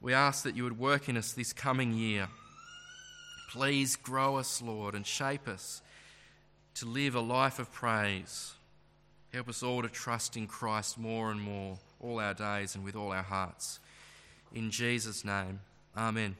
We 0.00 0.12
ask 0.14 0.44
that 0.44 0.56
you 0.56 0.64
would 0.64 0.78
work 0.78 1.08
in 1.08 1.16
us 1.16 1.32
this 1.32 1.52
coming 1.52 1.94
year. 1.94 2.28
Please 3.50 3.96
grow 3.96 4.36
us, 4.36 4.62
Lord, 4.62 4.94
and 4.94 5.06
shape 5.06 5.48
us 5.48 5.82
to 6.74 6.86
live 6.86 7.14
a 7.14 7.20
life 7.20 7.58
of 7.58 7.72
praise. 7.72 8.52
Help 9.32 9.48
us 9.48 9.62
all 9.62 9.82
to 9.82 9.88
trust 9.88 10.36
in 10.36 10.46
Christ 10.46 10.98
more 10.98 11.30
and 11.30 11.40
more, 11.40 11.78
all 12.00 12.20
our 12.20 12.34
days 12.34 12.74
and 12.74 12.84
with 12.84 12.96
all 12.96 13.12
our 13.12 13.22
hearts. 13.22 13.80
In 14.54 14.70
Jesus' 14.70 15.24
name, 15.24 15.60
Amen. 15.96 16.36